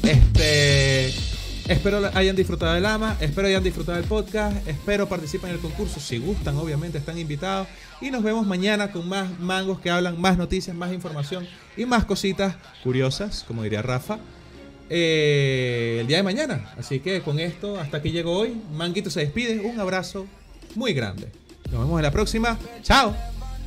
[0.02, 1.33] Este.
[1.68, 3.16] Espero hayan disfrutado del ama.
[3.20, 4.56] Espero hayan disfrutado del podcast.
[4.68, 5.98] Espero participen en el concurso.
[5.98, 7.68] Si gustan, obviamente están invitados.
[8.00, 11.46] Y nos vemos mañana con más mangos que hablan, más noticias, más información
[11.76, 14.18] y más cositas curiosas, como diría Rafa.
[14.90, 16.74] eh, el día de mañana.
[16.76, 18.54] Así que con esto, hasta aquí llegó hoy.
[18.74, 19.60] Manguito se despide.
[19.60, 20.26] Un abrazo
[20.74, 21.32] muy grande.
[21.70, 22.58] Nos vemos en la próxima.
[22.82, 23.16] Chao.